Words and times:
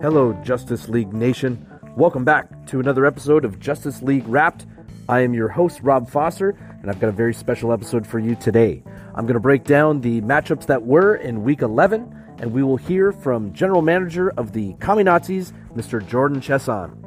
Hello, 0.00 0.32
Justice 0.42 0.88
League 0.88 1.12
Nation. 1.12 1.66
Welcome 1.94 2.24
back 2.24 2.66
to 2.68 2.80
another 2.80 3.04
episode 3.04 3.44
of 3.44 3.60
Justice 3.60 4.00
League 4.00 4.26
Wrapped. 4.26 4.64
I 5.10 5.20
am 5.20 5.34
your 5.34 5.48
host, 5.48 5.80
Rob 5.82 6.08
Foster, 6.08 6.56
and 6.80 6.90
I've 6.90 6.98
got 6.98 7.08
a 7.08 7.12
very 7.12 7.34
special 7.34 7.70
episode 7.70 8.06
for 8.06 8.18
you 8.18 8.34
today. 8.34 8.82
I'm 9.14 9.26
going 9.26 9.34
to 9.34 9.40
break 9.40 9.64
down 9.64 10.00
the 10.00 10.22
matchups 10.22 10.64
that 10.68 10.86
were 10.86 11.16
in 11.16 11.44
Week 11.44 11.60
11, 11.60 12.16
and 12.38 12.50
we 12.50 12.62
will 12.62 12.78
hear 12.78 13.12
from 13.12 13.52
General 13.52 13.82
Manager 13.82 14.30
of 14.38 14.52
the 14.52 14.72
Kami 14.80 15.02
Nazis, 15.02 15.52
Mr. 15.74 16.04
Jordan 16.08 16.40
Chesson. 16.40 17.04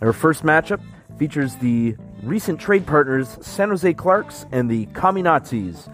Our 0.00 0.12
first 0.12 0.44
matchup 0.44 0.80
features 1.18 1.56
the 1.56 1.96
recent 2.22 2.60
trade 2.60 2.86
partners 2.86 3.36
San 3.40 3.70
Jose 3.70 3.94
Clarks 3.94 4.46
and 4.52 4.70
the 4.70 4.86
Kami 4.94 5.22
Nazis. 5.22 5.88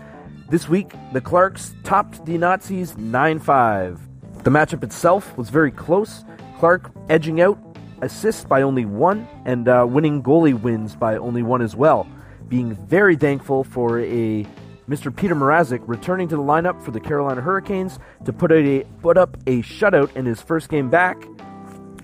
This 0.50 0.68
week, 0.68 0.92
the 1.14 1.22
Clarks 1.22 1.74
topped 1.84 2.26
the 2.26 2.36
Nazis 2.36 2.98
9 2.98 3.38
5. 3.38 4.07
The 4.44 4.50
matchup 4.50 4.82
itself 4.82 5.36
was 5.36 5.50
very 5.50 5.70
close, 5.70 6.24
Clark 6.58 6.90
edging 7.08 7.40
out 7.40 7.58
assists 8.02 8.44
by 8.44 8.62
only 8.62 8.84
one 8.84 9.26
and 9.44 9.68
uh, 9.68 9.86
winning 9.88 10.22
goalie 10.22 10.58
wins 10.58 10.94
by 10.94 11.16
only 11.16 11.42
one 11.42 11.60
as 11.60 11.74
well. 11.74 12.06
Being 12.48 12.74
very 12.74 13.16
thankful 13.16 13.64
for 13.64 14.00
a 14.00 14.46
Mr. 14.88 15.12
Petr 15.12 15.36
Mrazek 15.36 15.82
returning 15.86 16.28
to 16.28 16.36
the 16.36 16.42
lineup 16.42 16.82
for 16.82 16.92
the 16.92 17.00
Carolina 17.00 17.42
Hurricanes 17.42 17.98
to 18.24 18.32
put, 18.32 18.50
a, 18.52 18.84
put 19.02 19.18
up 19.18 19.36
a 19.46 19.60
shutout 19.62 20.14
in 20.16 20.24
his 20.24 20.40
first 20.40 20.70
game 20.70 20.88
back. 20.88 21.22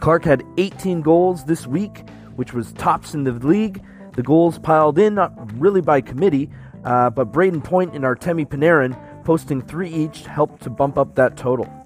Clark 0.00 0.24
had 0.24 0.42
18 0.58 1.00
goals 1.00 1.44
this 1.44 1.66
week, 1.66 2.06
which 2.36 2.52
was 2.52 2.72
tops 2.74 3.14
in 3.14 3.24
the 3.24 3.32
league. 3.32 3.82
The 4.16 4.22
goals 4.22 4.58
piled 4.58 4.98
in, 4.98 5.14
not 5.14 5.32
really 5.58 5.80
by 5.80 6.02
committee, 6.02 6.50
uh, 6.84 7.10
but 7.10 7.32
Brayden 7.32 7.64
Point 7.64 7.94
and 7.94 8.04
Artemi 8.04 8.46
Panarin 8.46 8.94
posting 9.24 9.62
three 9.62 9.88
each 9.88 10.26
helped 10.26 10.62
to 10.64 10.70
bump 10.70 10.98
up 10.98 11.14
that 11.14 11.36
total. 11.38 11.83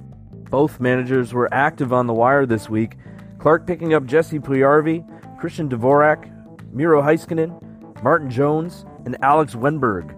Both 0.50 0.80
managers 0.80 1.34
were 1.34 1.52
active 1.52 1.92
on 1.92 2.06
the 2.06 2.14
wire 2.14 2.46
this 2.46 2.70
week. 2.70 2.96
Clark 3.38 3.66
picking 3.66 3.92
up 3.92 4.06
Jesse 4.06 4.38
Puljujarvi, 4.38 5.38
Christian 5.38 5.68
Dvorak, 5.68 6.32
Miro 6.72 7.02
Heiskanen, 7.02 8.02
Martin 8.02 8.30
Jones, 8.30 8.86
and 9.04 9.16
Alex 9.22 9.54
Wennberg. 9.54 10.14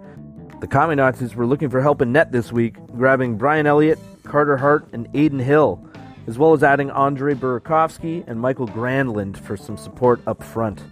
The 0.61 0.67
Kami 0.67 0.95
Nazis 0.95 1.35
were 1.35 1.47
looking 1.47 1.71
for 1.71 1.81
help 1.81 2.01
in 2.01 2.13
net 2.13 2.33
this 2.33 2.53
week, 2.53 2.77
grabbing 2.97 3.37
Brian 3.37 3.67
Elliott, 3.67 3.99
Carter 4.25 4.57
Hart, 4.57 4.87
and 4.93 5.09
Adin 5.09 5.39
Hill, 5.39 5.85
as 6.27 6.39
well 6.39 6.53
as 6.53 6.63
adding 6.63 6.91
Andre 6.91 7.35
Burakovsky 7.35 8.25
and 8.29 8.41
Mikael 8.41 8.69
Granlund 8.69 9.37
for 9.37 9.57
some 9.57 9.77
support 9.77 10.21
up 10.27 10.43
front. 10.43 10.83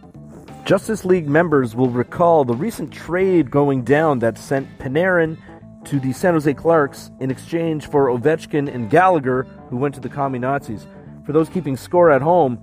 Justice 0.64 1.04
League 1.04 1.28
members 1.28 1.76
will 1.76 1.88
recall 1.90 2.44
the 2.44 2.54
recent 2.54 2.92
trade 2.92 3.50
going 3.50 3.84
down 3.84 4.18
that 4.18 4.36
sent 4.36 4.78
Panarin 4.78 5.38
to 5.84 6.00
the 6.00 6.12
San 6.12 6.34
Jose 6.34 6.52
Clarks 6.54 7.10
in 7.20 7.30
exchange 7.30 7.88
for 7.88 8.08
Ovechkin 8.08 8.72
and 8.72 8.90
Gallagher, 8.90 9.44
who 9.70 9.76
went 9.76 9.94
to 9.94 10.00
the 10.00 10.08
Kami 10.08 10.38
Nazis. 10.38 10.86
For 11.24 11.32
those 11.32 11.48
keeping 11.48 11.76
score 11.76 12.10
at 12.10 12.22
home, 12.22 12.58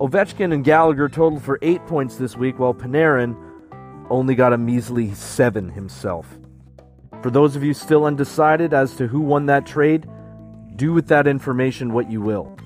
Ovechkin 0.00 0.52
and 0.52 0.64
Gallagher 0.64 1.08
totaled 1.08 1.42
for 1.42 1.58
eight 1.62 1.84
points 1.86 2.16
this 2.16 2.36
week, 2.36 2.58
while 2.58 2.74
Panarin 2.74 3.36
only 4.10 4.34
got 4.34 4.52
a 4.52 4.58
measly 4.58 5.14
seven 5.14 5.70
himself. 5.70 6.26
For 7.22 7.30
those 7.30 7.56
of 7.56 7.62
you 7.62 7.72
still 7.74 8.04
undecided 8.04 8.74
as 8.74 8.96
to 8.96 9.06
who 9.06 9.20
won 9.20 9.46
that 9.46 9.66
trade, 9.66 10.06
do 10.76 10.92
with 10.92 11.06
that 11.08 11.26
information 11.26 11.92
what 11.92 12.10
you 12.10 12.20
will. 12.20 12.56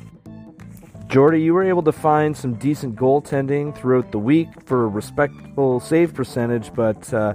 Jordy, 1.09 1.41
you 1.41 1.55
were 1.55 1.65
able 1.65 1.83
to 1.85 1.93
find 1.93 2.37
some 2.37 2.55
decent 2.55 2.95
goaltending 2.97 3.75
throughout 3.75 4.13
the 4.13 4.19
week 4.19 4.49
for 4.67 4.85
a 4.85 4.89
respectable 4.89 5.81
save 5.81 6.13
percentage, 6.13 6.75
but 6.75 7.13
uh, 7.15 7.35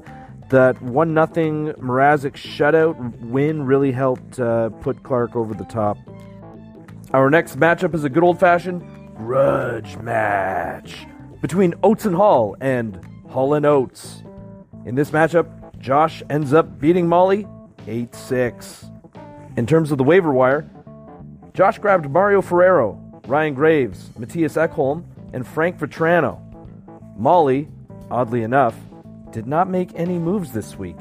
that 0.53 0.79
one 0.83 1.15
nothing 1.15 1.69
Mrazek 1.79 2.33
shutout 2.33 2.95
win 3.21 3.65
really 3.65 3.91
helped 3.91 4.39
uh, 4.39 4.69
put 4.69 5.01
Clark 5.01 5.35
over 5.35 5.55
the 5.55 5.65
top. 5.65 5.97
Our 7.11 7.31
next 7.31 7.59
matchup 7.59 7.95
is 7.95 8.03
a 8.03 8.09
good 8.09 8.21
old 8.21 8.39
fashioned 8.39 8.83
grudge 9.17 9.97
match 9.97 11.07
between 11.41 11.73
Oates 11.81 12.05
and 12.05 12.15
Hall 12.15 12.55
and 12.61 13.03
Hall 13.29 13.55
and 13.55 13.65
Oates. 13.65 14.21
In 14.85 14.93
this 14.93 15.09
matchup, 15.09 15.49
Josh 15.79 16.21
ends 16.29 16.53
up 16.53 16.79
beating 16.79 17.07
Molly 17.07 17.47
8 17.87 18.13
6. 18.13 18.91
In 19.57 19.65
terms 19.65 19.91
of 19.91 19.97
the 19.97 20.03
waiver 20.03 20.31
wire, 20.31 20.69
Josh 21.55 21.79
grabbed 21.79 22.11
Mario 22.11 22.43
Ferraro, 22.43 23.21
Ryan 23.25 23.55
Graves, 23.55 24.11
Mattias 24.19 24.55
Ekholm, 24.55 25.03
and 25.33 25.47
Frank 25.47 25.79
Vatrano. 25.79 26.39
Molly, 27.17 27.69
oddly 28.11 28.43
enough, 28.43 28.75
did 29.33 29.47
not 29.47 29.69
make 29.69 29.89
any 29.95 30.17
moves 30.17 30.53
this 30.53 30.77
week. 30.77 30.95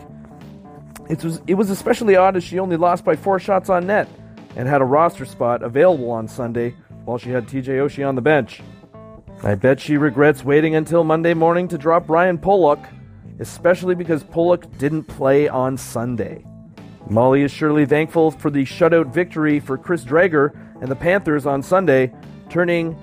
It 1.09 1.23
was, 1.23 1.41
it 1.47 1.55
was 1.55 1.71
especially 1.71 2.17
odd 2.17 2.37
as 2.37 2.43
she 2.43 2.59
only 2.59 2.77
lost 2.77 3.05
by 3.05 3.15
four 3.15 3.39
shots 3.39 3.69
on 3.69 3.87
net 3.87 4.09
and 4.57 4.67
had 4.67 4.81
a 4.81 4.85
roster 4.85 5.25
spot 5.25 5.63
available 5.63 6.11
on 6.11 6.27
Sunday 6.27 6.75
while 7.05 7.19
she 7.19 7.31
had 7.31 7.47
TJ 7.47 7.67
Oshie 7.67 8.07
on 8.07 8.15
the 8.15 8.23
bench. 8.23 8.63
I 9.43 9.55
bet 9.55 9.81
she 9.81 9.97
regrets 9.97 10.45
waiting 10.45 10.75
until 10.75 11.05
Monday 11.05 11.35
morning 11.35 11.69
to 11.69 11.79
drop 11.79 12.09
Ryan 12.09 12.39
Pulock, 12.39 12.79
especially 13.41 13.95
because 13.95 14.23
Pulock 14.23 14.79
didn't 14.79 15.05
play 15.05 15.49
on 15.49 15.77
Sunday. 15.77 16.45
Molly 17.11 17.43
is 17.43 17.51
surely 17.51 17.85
thankful 17.85 18.31
for 18.31 18.51
the 18.51 18.63
shutout 18.65 19.13
victory 19.13 19.59
for 19.59 19.77
Chris 19.77 20.05
Driedger 20.05 20.55
and 20.81 20.89
the 20.89 20.97
Panthers 20.97 21.45
on 21.45 21.63
Sunday, 21.63 22.13
turning 22.49 22.97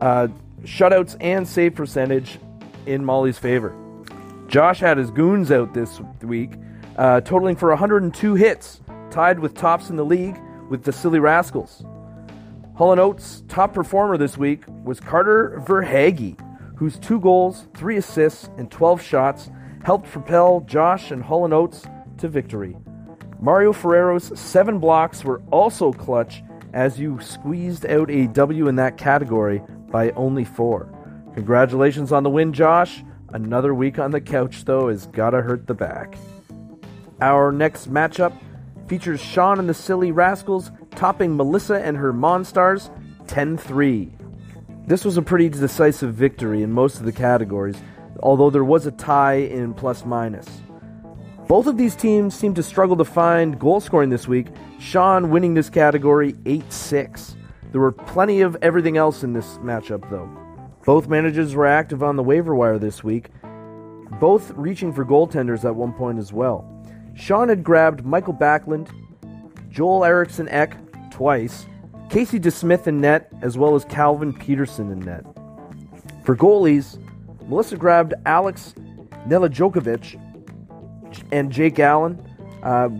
uh, 0.00 0.28
shutouts 0.62 1.16
and 1.20 1.46
save 1.46 1.74
percentage 1.74 2.38
in 2.86 3.04
Molly's 3.04 3.38
favor. 3.38 3.76
Josh 4.54 4.78
had 4.78 4.98
his 4.98 5.10
goons 5.10 5.50
out 5.50 5.74
this 5.74 6.00
week, 6.22 6.52
uh, 6.96 7.20
totaling 7.22 7.56
for 7.56 7.70
102 7.70 8.34
hits, 8.36 8.80
tied 9.10 9.40
with 9.40 9.52
tops 9.54 9.90
in 9.90 9.96
the 9.96 10.04
league 10.04 10.40
with 10.70 10.84
the 10.84 10.92
Silly 10.92 11.18
Rascals. 11.18 11.84
Hall 12.76 13.00
Oates' 13.00 13.42
top 13.48 13.74
performer 13.74 14.16
this 14.16 14.38
week 14.38 14.62
was 14.84 15.00
Carter 15.00 15.60
Verhaeghe, 15.66 16.38
whose 16.76 17.00
two 17.00 17.18
goals, 17.18 17.66
three 17.74 17.96
assists, 17.96 18.48
and 18.56 18.70
12 18.70 19.02
shots 19.02 19.50
helped 19.82 20.08
propel 20.08 20.60
Josh 20.60 21.10
and 21.10 21.20
Hall 21.20 21.44
and 21.44 21.52
Oates 21.52 21.84
to 22.18 22.28
victory. 22.28 22.76
Mario 23.40 23.72
Ferraro's 23.72 24.38
seven 24.38 24.78
blocks 24.78 25.24
were 25.24 25.42
also 25.50 25.92
clutch 25.92 26.44
as 26.72 27.00
you 27.00 27.18
squeezed 27.20 27.86
out 27.86 28.08
a 28.08 28.28
W 28.28 28.68
in 28.68 28.76
that 28.76 28.98
category 28.98 29.60
by 29.90 30.10
only 30.10 30.44
four. 30.44 30.88
Congratulations 31.34 32.12
on 32.12 32.22
the 32.22 32.30
win, 32.30 32.52
Josh. 32.52 33.02
Another 33.32 33.74
week 33.74 33.98
on 33.98 34.10
the 34.10 34.20
couch, 34.20 34.64
though, 34.64 34.88
has 34.88 35.06
gotta 35.06 35.42
hurt 35.42 35.66
the 35.66 35.74
back. 35.74 36.16
Our 37.20 37.52
next 37.52 37.92
matchup 37.92 38.36
features 38.88 39.20
Sean 39.20 39.58
and 39.58 39.68
the 39.68 39.74
Silly 39.74 40.12
Rascals 40.12 40.70
topping 40.94 41.36
Melissa 41.36 41.82
and 41.82 41.96
her 41.96 42.12
Monstars 42.12 42.90
10 43.26 43.56
3. 43.56 44.12
This 44.86 45.04
was 45.04 45.16
a 45.16 45.22
pretty 45.22 45.48
decisive 45.48 46.14
victory 46.14 46.62
in 46.62 46.72
most 46.72 46.98
of 46.98 47.04
the 47.04 47.12
categories, 47.12 47.76
although 48.20 48.50
there 48.50 48.64
was 48.64 48.86
a 48.86 48.90
tie 48.90 49.34
in 49.36 49.74
plus 49.74 50.04
minus. 50.04 50.46
Both 51.48 51.66
of 51.66 51.76
these 51.76 51.96
teams 51.96 52.34
seemed 52.34 52.56
to 52.56 52.62
struggle 52.62 52.96
to 52.96 53.04
find 53.04 53.58
goal 53.58 53.80
scoring 53.80 54.10
this 54.10 54.28
week, 54.28 54.48
Sean 54.78 55.30
winning 55.30 55.54
this 55.54 55.70
category 55.70 56.34
8 56.46 56.72
6. 56.72 57.36
There 57.72 57.80
were 57.80 57.92
plenty 57.92 58.40
of 58.40 58.56
everything 58.62 58.96
else 58.96 59.22
in 59.22 59.32
this 59.32 59.58
matchup, 59.58 60.08
though. 60.10 60.43
Both 60.84 61.08
managers 61.08 61.54
were 61.54 61.66
active 61.66 62.02
on 62.02 62.16
the 62.16 62.22
waiver 62.22 62.54
wire 62.54 62.78
this 62.78 63.02
week, 63.02 63.30
both 64.20 64.50
reaching 64.52 64.92
for 64.92 65.04
goaltenders 65.04 65.64
at 65.64 65.74
one 65.74 65.92
point 65.92 66.18
as 66.18 66.32
well. 66.32 66.70
Sean 67.14 67.48
had 67.48 67.64
grabbed 67.64 68.04
Mikael 68.04 68.34
Backlund, 68.34 68.90
Joel 69.70 70.04
Eriksson 70.04 70.48
Ek 70.48 70.76
twice, 71.10 71.66
Casey 72.10 72.38
DeSmith 72.38 72.86
in 72.86 73.00
net, 73.00 73.32
as 73.40 73.56
well 73.56 73.74
as 73.74 73.84
Calvin 73.86 74.32
Petersen 74.32 74.92
in 74.92 75.00
net. 75.00 75.24
For 76.24 76.36
goalies, 76.36 76.98
Melissa 77.48 77.76
grabbed 77.76 78.14
Alex 78.26 78.74
Nedeljkovic 79.26 80.20
and 81.32 81.50
Jake 81.50 81.78
Allen, 81.78 82.22
uh, 82.62 82.90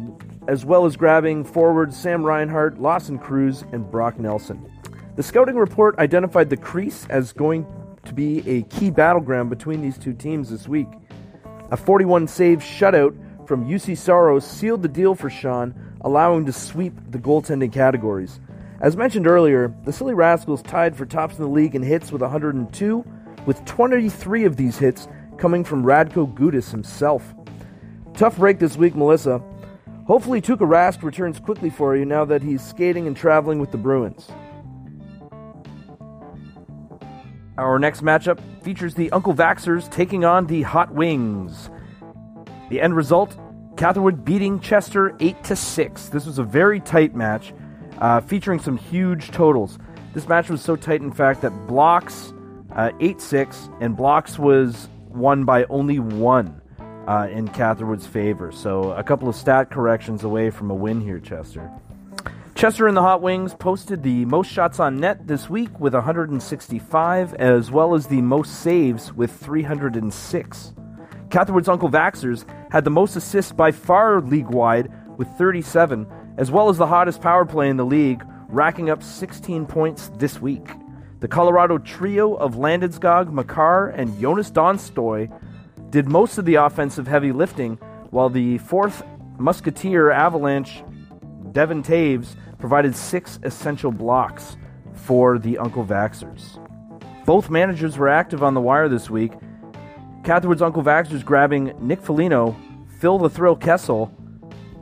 as 0.49 0.65
well 0.65 0.87
as 0.87 0.97
grabbing 0.97 1.45
forwards 1.45 1.97
Sam 1.97 2.25
Reinhart, 2.25 2.81
Lawson 2.81 3.19
Crouse, 3.19 3.63
and 3.73 3.91
Brock 3.91 4.19
Nelson. 4.19 4.71
The 5.17 5.23
scouting 5.23 5.55
report 5.55 5.97
identified 6.01 6.51
the 6.51 6.57
crease 6.57 7.07
as 7.09 7.33
going 7.33 7.67
to 8.05 8.13
be 8.13 8.43
a 8.51 8.63
key 8.63 8.91
battleground 8.91 9.49
between 9.49 9.81
these 9.81 9.97
two 9.97 10.13
teams 10.13 10.51
this 10.51 10.67
week. 10.67 10.89
A 11.71 11.77
41 11.77 12.27
save 12.27 12.59
shutout 12.59 13.17
from 13.47 13.69
Juuse 13.69 13.97
Saros 13.97 14.45
sealed 14.45 14.83
the 14.83 14.89
deal 14.89 15.15
for 15.15 15.31
Sean, 15.31 15.73
allowing 16.01 16.47
to 16.47 16.53
sweep 16.53 16.95
the 17.11 17.19
goaltending 17.19 17.73
categories. 17.73 18.41
As 18.81 18.97
mentioned 18.97 19.29
earlier, 19.29 19.73
the 19.85 19.93
Silly 19.93 20.15
Rascals 20.15 20.63
tied 20.63 20.97
for 20.97 21.07
tops 21.07 21.37
in 21.37 21.45
the 21.45 21.49
league 21.49 21.77
in 21.77 21.83
hits 21.83 22.11
with 22.11 22.21
102, 22.21 23.05
with 23.47 23.65
23 23.67 24.45
of 24.45 24.57
these 24.57 24.79
hits 24.79 25.07
coming 25.39 25.63
from 25.63 25.85
Radko 25.85 26.35
Gudas 26.35 26.73
himself. 26.73 27.35
Tough 28.15 28.37
break 28.37 28.59
this 28.59 28.77
week, 28.77 28.97
Melissa. 28.97 29.41
Hopefully, 30.09 30.43
Tuukka 30.43 30.67
Rask 30.67 31.05
returns 31.05 31.39
quickly 31.39 31.71
for 31.71 31.95
you 31.95 32.05
now 32.05 32.25
that 32.25 32.43
he's 32.43 32.67
skating 32.67 33.07
and 33.07 33.17
traveling 33.17 33.61
with 33.61 33.71
the 33.71 33.79
Bruins. 33.79 34.29
Our 37.57 37.79
next 37.79 38.03
matchup 38.03 38.41
features 38.63 38.95
the 38.95 39.13
Uncle 39.13 39.33
Vaxers 39.33 39.89
taking 39.91 40.25
on 40.25 40.47
the 40.47 40.63
Hot 40.63 40.93
Wings. 40.93 41.71
The 42.69 42.81
end 42.81 42.97
result 42.97 43.39
Catherwood 43.77 44.25
beating 44.25 44.59
Chester 44.59 45.17
8 45.21 45.45
to 45.45 45.57
6. 45.57 46.09
This 46.09 46.27
was 46.27 46.39
a 46.39 46.43
very 46.43 46.81
tight 46.81 47.15
match, 47.15 47.53
uh, 47.99 48.21
featuring 48.21 48.59
some 48.59 48.77
huge 48.77 49.31
totals. 49.31 49.79
This 50.15 50.29
match 50.29 50.49
was 50.49 50.63
so 50.63 50.75
tight, 50.75 51.01
in 51.01 51.13
fact, 51.13 51.43
that 51.43 51.51
blocks 51.69 52.33
uh, 52.73 52.91
8 53.01 53.21
6, 53.21 53.69
and 53.81 53.97
blocks 53.97 54.37
was 54.37 54.89
won 55.09 55.45
by 55.45 55.65
only 55.65 56.01
one 56.01 56.61
uh, 57.07 57.29
in 57.31 57.47
Catherwood's 57.49 58.07
favor. 58.07 58.51
So 58.51 58.93
a 58.93 59.03
couple 59.05 59.29
of 59.29 59.37
stat 59.37 59.71
corrections 59.71 60.25
away 60.25 60.51
from 60.51 60.71
a 60.71 60.75
win 60.75 61.01
here, 61.01 61.21
Chester. 61.21 61.71
Chester 62.55 62.87
and 62.87 62.97
the 62.97 63.03
Hot 63.03 63.21
Wings 63.21 63.53
posted 63.53 64.05
the 64.05 64.25
most 64.27 64.49
shots 64.49 64.79
on 64.79 64.99
net 64.99 65.27
this 65.27 65.51
week 65.51 65.81
with 65.81 65.93
165, 65.93 67.35
as 67.35 67.73
well 67.73 67.95
as 67.95 68.07
the 68.07 68.23
most 68.23 68.61
saves 68.63 69.13
with 69.13 69.33
306. 69.33 70.73
Catherwood's 71.31 71.69
Uncle 71.69 71.91
Vaxers 71.91 72.45
had 72.71 72.85
the 72.85 72.91
most 72.91 73.17
assists 73.17 73.51
by 73.51 73.73
far 73.73 74.21
league 74.21 74.51
wide 74.51 74.89
with 75.19 75.27
37, 75.37 76.07
as 76.39 76.53
well 76.53 76.69
as 76.69 76.79
the 76.79 76.87
hottest 76.87 77.21
power 77.21 77.45
play 77.45 77.69
in 77.69 77.77
the 77.77 77.85
league, 77.85 78.23
racking 78.49 78.89
up 78.89 79.03
16 79.03 79.67
points 79.67 80.13
this 80.19 80.41
week. 80.41 80.69
The 81.19 81.29
Colorado 81.29 81.79
trio 81.79 82.35
of 82.35 82.55
Landeskog, 82.55 83.33
Makar, 83.33 83.89
and 83.89 84.11
Joonas 84.19 84.53
Donskoi 84.53 85.29
did 85.91 86.07
most 86.07 86.39
of 86.39 86.45
the 86.45 86.55
offensive 86.55 87.09
heavy 87.09 87.33
lifting, 87.33 87.79
while 88.11 88.29
the 88.29 88.59
fourth 88.59 89.03
Musketeer 89.39 90.13
Avalanche, 90.13 90.85
Devon 91.55 91.83
Toews, 91.83 92.35
provided 92.59 92.97
six 92.97 93.39
essential 93.45 93.93
blocks 93.93 94.57
for 94.93 95.39
the 95.39 95.57
Uncle 95.57 95.85
Vaxers. 95.85 96.61
Both 97.25 97.49
managers 97.49 97.97
were 97.97 98.09
active 98.09 98.43
on 98.43 98.55
the 98.55 98.61
wire 98.61 98.89
this 98.89 99.09
week. 99.09 99.33
Catherwood's 100.25 100.63
Uncle 100.63 100.83
Vaxers 100.83 101.25
grabbing 101.25 101.73
Nick 101.81 102.03
Foligno, 102.03 102.57
Phil 102.99 103.19
the 103.19 103.31
Thrill 103.31 103.57
Kessel, 103.57 104.13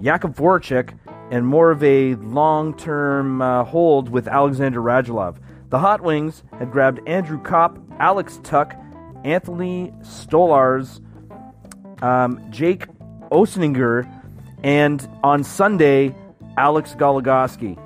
Jakub 0.00 0.34
Voracek, 0.34 0.96
and 1.30 1.46
more 1.46 1.70
of 1.70 1.82
a 1.82 2.14
long 2.16 2.75
term 2.76 3.42
uh, 3.42 3.64
hold 3.64 4.08
with 4.08 4.26
Alexander 4.26 4.80
Radulov. 4.80 5.36
The 5.68 5.78
Hot 5.78 6.02
Wings 6.02 6.42
had 6.58 6.70
grabbed 6.70 7.06
Andrew 7.06 7.40
Copp, 7.42 7.78
Alex 7.98 8.40
Tuch, 8.42 8.72
Anthony 9.25 9.92
Stolarz, 10.00 11.00
um, 12.02 12.40
Jake 12.50 12.86
Oettinger, 13.30 14.08
and 14.62 15.08
on 15.22 15.42
Sunday, 15.44 16.14
Alex 16.56 16.94
Goligoski. 16.94 17.78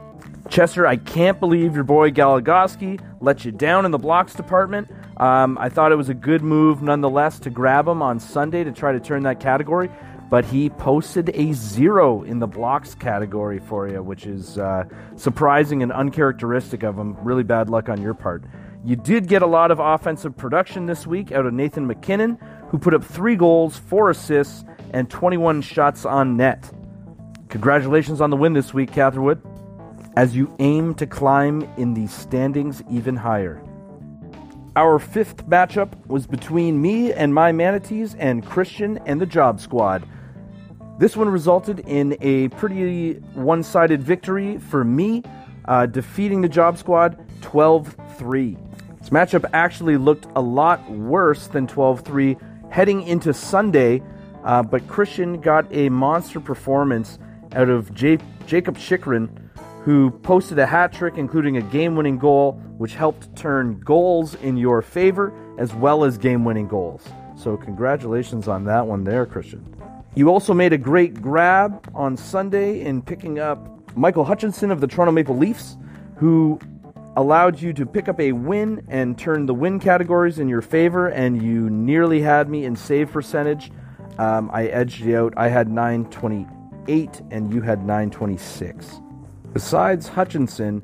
Chester, 0.49 0.87
I 0.87 0.97
can't 0.97 1.41
believe 1.41 1.75
your 1.75 1.85
boy 1.85 2.11
Goligoski 2.11 3.01
let 3.21 3.45
you 3.45 3.53
down 3.53 3.85
in 3.85 3.91
the 3.91 3.99
blocks 3.99 4.35
department. 4.35 4.89
Um, 5.17 5.59
I 5.59 5.69
thought 5.69 5.93
it 5.93 5.97
was 5.97 6.09
a 6.09 6.15
good 6.15 6.43
move 6.43 6.83
nonetheless 6.83 7.39
to 7.41 7.51
grab 7.51 7.89
him 7.89 8.03
on 8.03 8.21
Sunday 8.21 8.63
to 8.65 8.73
try 8.73 8.93
to 8.93 9.01
turn 9.01 9.23
that 9.25 9.41
category, 9.41 9.91
but 10.31 10.45
he 10.45 10.71
posted 10.71 11.31
a 11.35 11.53
zero 11.53 12.23
in 12.23 12.39
the 12.39 12.47
blocks 12.47 12.95
category 12.95 13.59
for 13.59 13.89
you, 13.89 14.03
which 14.03 14.27
is 14.27 14.59
uh, 14.59 14.85
surprising 15.17 15.83
and 15.83 15.91
uncharacteristic 15.91 16.83
of 16.83 16.97
him. 16.97 17.17
Really 17.23 17.43
bad 17.43 17.69
luck 17.69 17.89
on 17.89 18.01
your 18.01 18.15
part. 18.15 18.45
You 18.85 18.95
did 18.95 19.27
get 19.27 19.43
a 19.43 19.47
lot 19.47 19.73
of 19.73 19.81
offensive 19.81 20.37
production 20.37 20.87
this 20.87 21.07
week 21.09 21.33
out 21.33 21.45
of 21.45 21.53
Nathan 21.53 21.89
MacKinnon, 21.89 22.39
who 22.69 22.79
put 22.79 22.95
up 22.95 23.03
three 23.03 23.35
goals, 23.35 23.77
four 23.77 24.11
assists, 24.11 24.65
and 24.93 25.11
21 25.11 25.63
shots 25.63 26.05
on 26.05 26.37
net. 26.37 26.71
Congratulations 27.57 28.21
on 28.21 28.29
the 28.29 28.37
win 28.37 28.53
this 28.53 28.75
week, 28.75 28.93
Catherwood, 28.93 29.41
as 30.15 30.37
you 30.37 30.55
aim 30.59 30.93
to 30.97 31.07
climb 31.07 31.63
in 31.79 31.95
the 31.95 32.07
standings 32.07 32.83
even 32.91 33.17
higher. 33.17 33.63
Our 34.77 34.99
fifth 34.99 35.47
matchup 35.47 36.07
was 36.07 36.27
between 36.27 36.83
me 36.83 37.15
and 37.15 37.33
my 37.33 37.53
manatees 37.53 38.15
and 38.17 38.45
Christian 38.45 38.99
and 39.07 39.19
the 39.19 39.25
Job 39.25 39.59
Squad. 39.59 40.07
This 40.99 41.17
one 41.17 41.31
resulted 41.31 41.81
in 41.81 42.19
a 42.21 42.49
pretty 42.49 43.15
one 43.33 43.63
sided 43.63 44.03
victory 44.03 44.59
for 44.59 44.85
me, 44.85 45.23
uh, 45.65 45.87
defeating 45.87 46.43
the 46.43 46.51
Job 46.51 46.77
Squad 46.77 47.19
12 47.41 47.97
3. 48.19 48.59
This 48.99 49.09
matchup 49.09 49.49
actually 49.55 49.97
looked 49.97 50.27
a 50.37 50.43
lot 50.43 50.91
worse 50.91 51.47
than 51.47 51.67
12 51.67 52.03
3 52.03 52.37
heading 52.69 53.01
into 53.05 53.33
Sunday, 53.33 54.03
uh, 54.45 54.63
but 54.63 54.87
Christian 54.89 55.41
got 55.41 55.67
a 55.75 55.89
monster 55.89 56.39
performance 56.39 57.19
out 57.57 57.69
of 57.69 57.93
J- 57.95 58.19
Jakob 58.47 58.79
Chychrun, 58.79 59.51
who 59.83 60.11
posted 60.11 60.59
a 60.59 60.67
hat 60.67 60.93
trick, 60.93 61.15
including 61.17 61.57
a 61.57 61.63
game 61.63 61.97
winning 61.97 62.19
goal, 62.19 62.53
which 62.79 62.95
helped 62.95 63.35
turn 63.35 63.81
goals 63.81 64.35
in 64.37 64.57
your 64.57 64.83
favor 64.83 65.33
as 65.59 65.75
well 65.75 66.05
as 66.05 66.19
game 66.19 66.45
winning 66.45 66.69
goals. 66.69 67.03
So, 67.37 67.57
congratulations 67.57 68.49
on 68.49 68.65
that 68.65 68.87
one 68.87 69.05
there, 69.05 69.27
Christian. 69.27 69.65
You 70.15 70.31
also 70.31 70.55
made 70.55 70.73
a 70.73 70.79
great 70.79 71.21
grab 71.21 71.91
on 71.95 72.17
Sunday 72.17 72.81
in 72.81 73.03
picking 73.03 73.39
up 73.39 73.95
Michael 73.97 74.25
Hutchinson 74.25 74.71
of 74.71 74.81
the 74.81 74.87
Toronto 74.87 75.13
Maple 75.13 75.37
Leafs, 75.37 75.77
who 76.17 76.59
allowed 77.17 77.61
you 77.61 77.73
to 77.73 77.87
pick 77.87 78.09
up 78.09 78.21
a 78.21 78.33
win 78.33 78.85
and 78.89 79.19
turn 79.19 79.47
the 79.47 79.55
win 79.55 79.79
categories 79.81 80.39
in 80.39 80.49
your 80.49 80.63
favor, 80.63 81.09
and 81.09 81.43
you 81.43 81.71
nearly 81.71 82.21
had 82.21 82.49
me 82.49 82.65
in 82.65 82.77
save 82.77 83.11
percentage. 83.11 83.71
Um, 84.19 84.51
I 84.53 84.67
edged 84.67 85.01
you 85.01 85.19
out. 85.19 85.35
I 85.37 85.49
had 85.49 85.69
928, 85.69 86.47
and 86.89 87.53
you 87.53 87.61
had 87.61 87.81
926. 87.81 89.01
Besides 89.53 90.09
Hutchinson, 90.09 90.83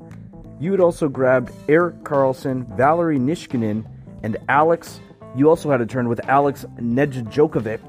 you 0.59 0.71
had 0.71 0.79
also 0.79 1.09
grabbed 1.09 1.51
Erik 1.67 2.03
Karlsson, 2.03 2.65
Valeri 2.77 3.19
Nichushkin, 3.19 3.85
and 4.23 4.37
Alex. 4.49 4.99
You 5.35 5.49
also 5.49 5.69
had 5.69 5.81
a 5.81 5.85
turn 5.85 6.07
with 6.07 6.27
Alex 6.27 6.65
Nedjokovic, 6.77 7.79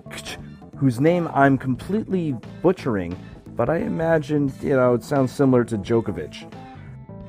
whose 0.76 1.00
name 1.00 1.28
I'm 1.34 1.58
completely 1.58 2.36
butchering, 2.62 3.18
but 3.56 3.68
I 3.68 3.78
imagine, 3.78 4.52
you 4.60 4.76
know, 4.76 4.94
it 4.94 5.04
sounds 5.04 5.32
similar 5.32 5.64
to 5.64 5.78
Djokovic 5.78 6.52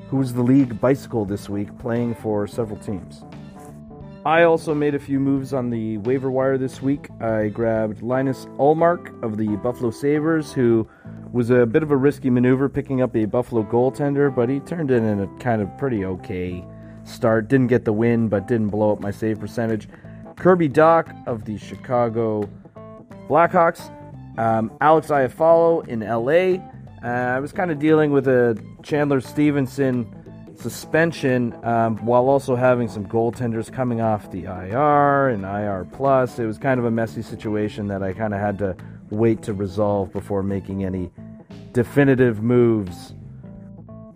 who 0.10 0.18
was 0.18 0.34
the 0.34 0.42
league 0.42 0.80
bicycle 0.80 1.26
this 1.26 1.50
week, 1.50 1.78
playing 1.80 2.16
for 2.16 2.48
several 2.48 2.80
teams. 2.80 3.24
I 4.26 4.42
also 4.42 4.74
made 4.74 4.96
a 4.96 5.00
few 5.00 5.20
moves 5.20 5.54
on 5.54 5.70
the 5.70 6.00
waiver 6.00 6.32
wire 6.32 6.58
this 6.58 6.82
week. 6.82 7.10
I 7.22 7.50
grabbed 7.50 8.02
Linus 8.02 8.48
Ullmark 8.58 9.22
of 9.22 9.38
the 9.38 9.56
Buffalo 9.58 9.92
Sabres, 9.92 10.52
who 10.52 10.88
was 11.32 11.52
a 11.52 11.68
bit 11.68 11.84
of 11.84 11.92
a 11.92 11.96
risky 11.96 12.32
maneuver 12.32 12.68
picking 12.68 13.04
up 13.04 13.16
a 13.16 13.26
Buffalo 13.26 13.62
goaltender, 13.62 14.34
but 14.34 14.50
he 14.50 14.62
turned 14.62 14.90
in 14.90 15.20
a 15.20 15.28
kind 15.38 15.62
of 15.62 15.78
pretty 15.78 16.06
okay 16.06 16.66
start. 17.04 17.50
Didn't 17.50 17.68
get 17.68 17.86
the 17.86 17.94
win, 17.94 18.28
but 18.28 18.48
didn't 18.48 18.70
blow 18.70 18.92
up 18.92 19.00
my 19.00 19.12
save 19.12 19.40
percentage. 19.40 19.88
Kirby 20.38 20.70
Dach 20.70 21.28
of 21.28 21.46
the 21.46 21.60
Chicago 21.60 22.50
Blackhawks. 23.30 23.92
Um, 24.40 24.76
Alex 24.82 25.10
Iafallo 25.10 25.88
in 25.88 26.00
LA. 26.00 26.60
Uh, 27.08 27.36
I 27.36 27.40
was 27.40 27.52
kind 27.52 27.70
of 27.70 27.78
dealing 27.78 28.10
with 28.10 28.28
a 28.28 28.60
Chandler 28.82 29.22
Stephenson 29.22 30.12
suspension 30.60 31.56
um, 31.64 31.98
while 32.06 32.30
also 32.30 32.56
having 32.56 32.88
some 32.88 33.06
goaltenders 33.06 33.72
coming 33.72 34.02
off 34.02 34.32
the 34.32 34.44
IR 34.44 35.30
and 35.30 35.44
IR 35.44 35.88
plus. 35.92 36.40
It 36.40 36.46
was 36.46 36.58
kind 36.58 36.80
of 36.80 36.86
a 36.86 36.92
messy 36.92 37.22
situation 37.22 37.88
that 37.88 38.04
I 38.04 38.14
kind 38.14 38.34
of 38.34 38.40
had 38.40 38.58
to 38.60 38.76
wait 39.10 39.42
to 39.44 39.54
resolve 39.54 40.12
before 40.12 40.44
making 40.44 40.84
any 40.84 41.12
definitive 41.74 42.42
moves. 42.42 43.14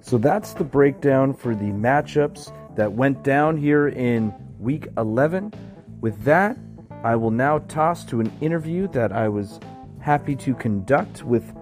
So 0.02 0.18
that's 0.18 0.54
the 0.54 0.64
breakdown 0.64 1.34
for 1.34 1.54
the 1.54 1.66
matchups 1.66 2.56
that 2.76 2.94
went 2.94 3.24
down 3.24 3.58
here 3.58 3.90
in 3.90 4.34
week 4.60 4.88
11. 4.98 5.54
With 6.02 6.24
that, 6.24 6.58
I 7.04 7.16
will 7.16 7.32
now 7.32 7.60
toss 7.60 8.04
to 8.06 8.20
an 8.20 8.32
interview 8.42 8.88
that 8.90 9.12
I 9.12 9.30
was 9.30 9.60
happy 10.00 10.36
to 10.38 10.54
conduct 10.56 11.24
with 11.24 11.54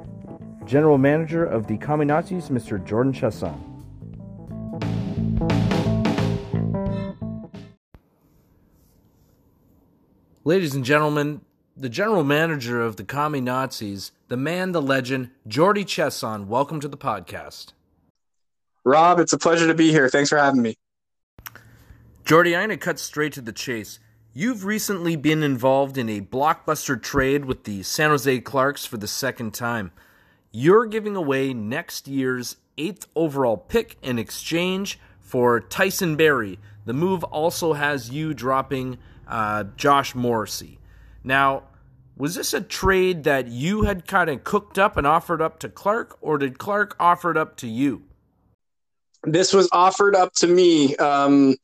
General 0.66 0.98
Manager 0.98 1.46
of 1.46 1.68
the 1.68 1.78
Kaminazis, 1.78 2.50
Mr. 2.50 2.84
Jordan 2.84 3.14
Chasson. 3.14 3.67
Ladies 10.48 10.74
and 10.74 10.86
gentlemen, 10.86 11.42
the 11.76 11.90
general 11.90 12.24
manager 12.24 12.80
of 12.80 12.96
the 12.96 13.04
Kaminazis, 13.04 14.12
the 14.30 14.38
man, 14.38 14.72
the 14.72 14.82
legend, 14.82 15.32
Jordy 15.46 15.84
Chesson. 15.84 16.48
Welcome 16.48 16.80
to 16.80 16.88
the 16.88 16.96
podcast. 16.96 17.74
Rob, 18.86 19.20
it's 19.20 19.34
a 19.34 19.38
pleasure 19.38 19.68
to 19.68 19.74
be 19.74 19.92
here. 19.92 20.08
Thanks 20.08 20.30
for 20.30 20.38
having 20.38 20.62
me. 20.62 20.76
Jordy, 22.24 22.56
I'm 22.56 22.70
going 22.70 22.70
to 22.70 22.78
cut 22.78 22.98
straight 22.98 23.34
to 23.34 23.42
the 23.42 23.52
chase. 23.52 24.00
You've 24.34 24.64
recently 24.64 25.18
been 25.18 25.44
involved 25.44 25.98
in 25.98 26.08
a 26.08 26.22
blockbuster 26.22 26.96
trade 27.04 27.44
with 27.44 27.66
the 27.66 27.84
San 27.84 28.12
Jose 28.12 28.40
Clarks 28.40 28.86
for 28.86 28.96
the 28.96 29.06
second 29.06 29.54
time. 29.54 29.92
You're 30.54 30.86
giving 30.86 31.18
away 31.18 31.54
next 31.54 32.08
year's 32.08 32.56
eighth 32.78 33.06
overall 33.18 33.58
pick 33.58 33.98
in 34.02 34.18
exchange 34.18 34.98
for 35.20 35.60
Tyson 35.60 36.16
Barrie. 36.16 36.58
The 36.86 36.94
move 36.94 37.26
also 37.26 37.74
has 37.74 38.12
you 38.12 38.34
dropping 38.34 38.98
uh, 39.28 39.66
Josh 39.76 40.16
Morrissey. 40.16 40.80
Now, 41.24 41.64
was 42.16 42.36
this 42.36 42.54
a 42.54 42.62
trade 42.62 43.24
that 43.26 43.48
you 43.48 43.84
had 43.84 44.08
kind 44.08 44.30
of 44.30 44.44
cooked 44.44 44.80
up 44.80 44.98
and 44.98 45.06
offered 45.06 45.42
up 45.42 45.60
to 45.60 45.70
Clark, 45.70 46.18
or 46.22 46.38
did 46.38 46.58
Clark 46.58 46.96
offer 47.00 47.32
it 47.32 47.38
up 47.38 47.58
to 47.58 47.68
you? 47.68 48.04
This 49.24 49.54
was 49.54 49.70
offered 49.72 50.16
up 50.16 50.34
to 50.36 50.48
me. 50.48 50.96
Um, 50.98 51.56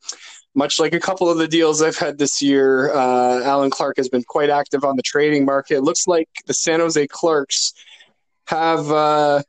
much 0.54 0.78
like 0.78 0.94
a 0.94 1.00
couple 1.00 1.28
of 1.28 1.38
the 1.38 1.48
deals 1.48 1.82
I've 1.82 1.98
had 1.98 2.18
this 2.18 2.40
year, 2.40 2.92
uh, 2.94 3.42
Alan 3.42 3.70
Clark 3.70 3.96
has 3.96 4.08
been 4.08 4.22
quite 4.22 4.50
active 4.50 4.84
on 4.84 4.96
the 4.96 5.02
trading 5.02 5.44
market. 5.44 5.78
It 5.78 5.82
looks 5.82 6.06
like 6.06 6.28
the 6.46 6.54
San 6.54 6.78
Jose 6.78 7.06
Clarks 7.08 7.72
have 8.46 8.90
uh, 8.90 9.42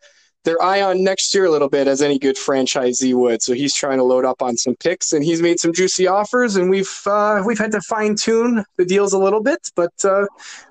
their 0.46 0.62
eye 0.62 0.82
on 0.82 1.04
next 1.04 1.34
year 1.34 1.46
a 1.46 1.50
little 1.52 1.70
bit, 1.70 1.88
as 1.88 2.02
any 2.02 2.18
good 2.18 2.38
franchisee 2.38 3.14
would. 3.14 3.42
So 3.42 3.54
he's 3.54 3.76
trying 3.76 3.98
to 3.98 4.04
load 4.04 4.24
up 4.24 4.42
on 4.42 4.56
some 4.56 4.76
picks, 4.76 5.12
and 5.14 5.24
he's 5.24 5.42
made 5.42 5.60
some 5.60 5.74
juicy 5.74 6.08
offers, 6.08 6.56
and 6.56 6.70
we've 6.70 7.02
uh, 7.06 7.44
we've 7.46 7.58
had 7.58 7.72
to 7.74 7.82
fine 7.82 8.16
tune 8.16 8.64
the 8.78 8.86
deals 8.86 9.14
a 9.14 9.18
little 9.18 9.42
bit, 9.42 9.70
but 9.76 9.94
uh, 10.06 10.26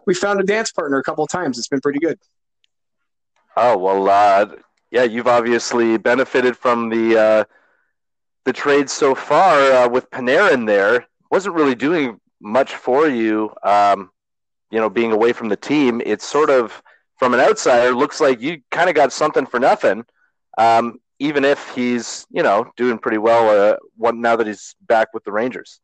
we 0.07 0.15
found 0.15 0.41
a 0.41 0.45
dance 0.45 0.73
partner 0.73 0.99
a 0.99 1.03
couple 1.03 1.27
times. 1.27 1.59
It's 1.59 1.69
been 1.69 1.81
pretty 1.81 1.99
good. 1.99 2.19
Oh 3.57 3.77
well, 3.77 4.09
uh, 4.09 4.47
yeah, 4.91 5.03
you've 5.03 5.29
obviously 5.29 5.99
benefited 5.99 6.57
from 6.57 6.89
the 6.89 7.19
uh, 7.19 7.45
the 8.45 8.53
trade 8.53 8.89
so 8.89 9.15
far 9.15 9.73
uh, 9.73 9.89
with 9.89 10.11
Panarin. 10.11 10.67
There 10.67 11.07
wasn't 11.31 11.57
really 11.57 11.75
doing 11.75 12.21
much 12.41 12.75
for 12.75 13.09
you, 13.09 13.53
um, 13.63 14.11
you 14.71 14.79
know, 14.79 14.89
being 14.89 15.13
away 15.13 15.33
from 15.33 15.49
the 15.49 15.57
team. 15.57 16.01
It's 16.05 16.27
sort 16.27 16.51
of 16.51 16.83
from 17.19 17.35
an 17.35 17.41
outsider 17.41 17.95
looks 17.95 18.21
like 18.21 18.41
you 18.41 18.61
kind 18.71 18.89
of 18.89 18.95
got 18.95 19.13
something 19.13 19.47
for 19.47 19.61
nothing. 19.61 20.05
Um, 20.57 21.01
even 21.19 21.45
if 21.45 21.71
he's 21.75 22.27
you 22.31 22.43
know 22.43 22.71
doing 22.77 22.99
pretty 22.99 23.19
well 23.19 23.49
uh, 23.51 24.13
now 24.13 24.37
that 24.37 24.47
he's 24.47 24.75
back 24.81 25.15
with 25.15 25.25
the 25.25 25.33
Rangers. 25.33 25.81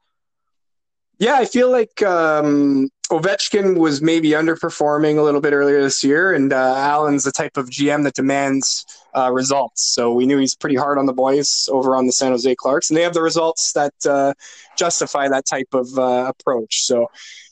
Yeah, 1.18 1.34
I 1.34 1.44
feel 1.44 1.70
like 1.70 2.00
um, 2.02 2.88
Ovechkin 3.10 3.76
was 3.76 4.00
maybe 4.00 4.30
underperforming 4.30 5.18
a 5.18 5.22
little 5.22 5.42
bit 5.42 5.52
earlier 5.52 5.82
this 5.82 6.02
year, 6.02 6.32
and 6.32 6.50
uh, 6.50 6.74
Allen's 6.76 7.24
the 7.24 7.30
type 7.30 7.58
of 7.58 7.68
GM 7.68 8.04
that 8.04 8.14
demands 8.14 8.86
uh, 9.14 9.30
results. 9.30 9.92
So 9.94 10.14
we 10.14 10.24
knew 10.24 10.38
he's 10.38 10.54
pretty 10.54 10.76
hard 10.76 10.96
on 10.96 11.04
the 11.04 11.12
boys 11.12 11.68
over 11.70 11.94
on 11.94 12.06
the 12.06 12.12
San 12.12 12.30
Jose 12.30 12.54
Clarks, 12.54 12.88
and 12.88 12.96
they 12.96 13.02
have 13.02 13.12
the 13.12 13.20
results 13.20 13.74
that 13.74 13.92
uh, 14.08 14.32
justify 14.78 15.28
that 15.28 15.44
type 15.44 15.68
of 15.74 15.88
uh, 15.98 16.32
approach. 16.34 16.84
So 16.84 17.10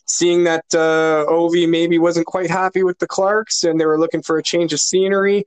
seeing 0.08 0.44
that 0.44 0.64
uh, 0.74 1.26
Ovi 1.28 1.68
maybe 1.68 1.98
wasn't 1.98 2.26
quite 2.26 2.50
happy 2.50 2.82
with 2.82 2.98
the 2.98 3.06
Clarks, 3.06 3.64
and 3.64 3.80
they 3.80 3.86
were 3.86 3.98
looking 3.98 4.22
for 4.22 4.38
a 4.38 4.42
change 4.42 4.72
of 4.72 4.80
scenery. 4.80 5.44